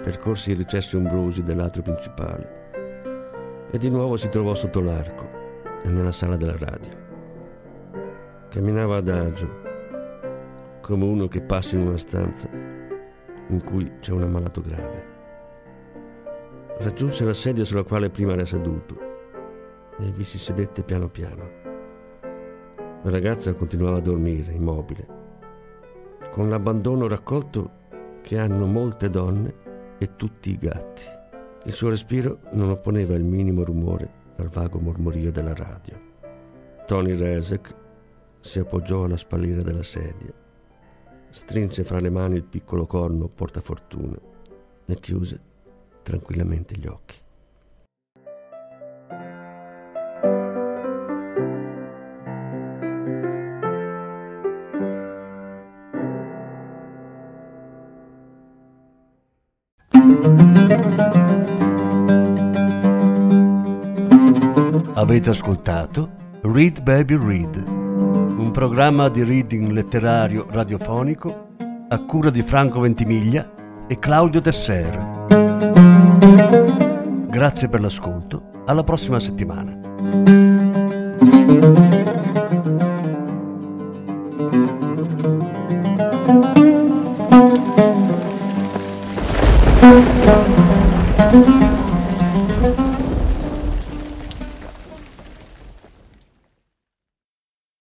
percorse 0.02 0.50
i 0.50 0.56
recessi 0.56 0.96
ombrosi 0.96 1.44
dell'atrio 1.44 1.84
principale 1.84 3.70
e 3.70 3.78
di 3.78 3.88
nuovo 3.88 4.16
si 4.16 4.28
trovò 4.28 4.56
sotto 4.56 4.80
l'arco 4.80 5.30
e 5.84 5.88
nella 5.90 6.10
sala 6.10 6.36
della 6.36 6.56
radio. 6.58 6.90
Camminava 8.48 8.96
adagio, 8.96 9.61
come 10.82 11.04
uno 11.04 11.28
che 11.28 11.40
passa 11.40 11.76
in 11.76 11.86
una 11.86 11.96
stanza 11.96 12.48
in 12.50 13.62
cui 13.64 13.90
c'è 14.00 14.12
un 14.12 14.22
ammalato 14.22 14.60
grave. 14.60 15.10
Raggiunse 16.78 17.24
la 17.24 17.32
sedia 17.32 17.64
sulla 17.64 17.84
quale 17.84 18.10
prima 18.10 18.32
era 18.32 18.44
seduto 18.44 18.98
e 19.98 20.10
vi 20.10 20.24
si 20.24 20.38
sedette 20.38 20.82
piano 20.82 21.08
piano. 21.08 21.60
La 23.02 23.10
ragazza 23.10 23.52
continuava 23.52 23.98
a 23.98 24.00
dormire, 24.00 24.52
immobile, 24.52 25.06
con 26.30 26.48
l'abbandono 26.48 27.08
raccolto 27.08 27.80
che 28.20 28.38
hanno 28.38 28.66
molte 28.66 29.10
donne 29.10 29.54
e 29.98 30.16
tutti 30.16 30.50
i 30.50 30.58
gatti. 30.58 31.02
Il 31.64 31.72
suo 31.72 31.90
respiro 31.90 32.38
non 32.52 32.70
opponeva 32.70 33.14
il 33.14 33.24
minimo 33.24 33.62
rumore 33.62 34.20
al 34.36 34.48
vago 34.48 34.80
mormorio 34.80 35.30
della 35.30 35.54
radio. 35.54 36.10
Tony 36.86 37.14
Resek 37.16 37.74
si 38.40 38.58
appoggiò 38.58 39.04
alla 39.04 39.16
spalliera 39.16 39.62
della 39.62 39.84
sedia, 39.84 40.32
strinse 41.32 41.82
fra 41.82 41.98
le 41.98 42.10
mani 42.10 42.36
il 42.36 42.44
piccolo 42.44 42.86
corno 42.86 43.26
portafortuna 43.26 44.16
e 44.86 44.94
chiuse 45.00 45.40
tranquillamente 46.02 46.76
gli 46.76 46.86
occhi. 46.86 47.20
Avete 64.94 65.30
ascoltato 65.30 66.10
Read 66.42 66.80
Baby 66.82 67.16
Read 67.16 67.81
un 68.42 68.50
programma 68.50 69.08
di 69.08 69.22
reading 69.22 69.70
letterario 69.70 70.46
radiofonico 70.50 71.50
a 71.88 71.98
cura 72.00 72.28
di 72.28 72.42
Franco 72.42 72.80
Ventimiglia 72.80 73.86
e 73.86 74.00
Claudio 74.00 74.40
Tesser. 74.40 75.26
Grazie 77.28 77.68
per 77.68 77.80
l'ascolto, 77.80 78.64
alla 78.66 78.82
prossima 78.82 79.20
settimana. 79.20 79.78